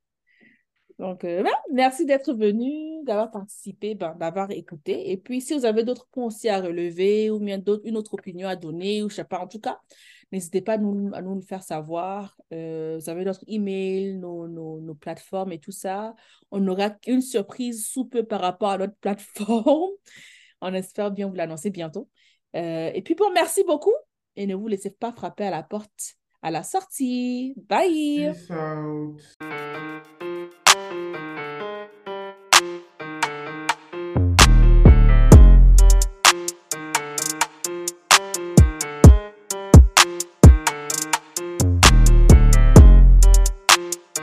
[0.99, 5.11] Donc, euh, merci d'être venu, d'avoir participé, ben, d'avoir écouté.
[5.11, 8.15] Et puis, si vous avez d'autres points aussi à relever ou bien d'autres, une autre
[8.15, 9.79] opinion à donner, ou je sais pas, en tout cas,
[10.31, 12.35] n'hésitez pas à nous, à nous le faire savoir.
[12.51, 16.15] Euh, vous avez notre email, nos, nos, nos plateformes et tout ça.
[16.49, 19.91] On aura une surprise sous peu par rapport à notre plateforme.
[20.61, 22.09] On espère bien vous l'annoncer bientôt.
[22.55, 23.93] Euh, et puis, bon, merci beaucoup
[24.35, 27.55] et ne vous laissez pas frapper à la porte à la sortie.
[27.67, 28.33] Bye!
[30.77, 31.26] thank you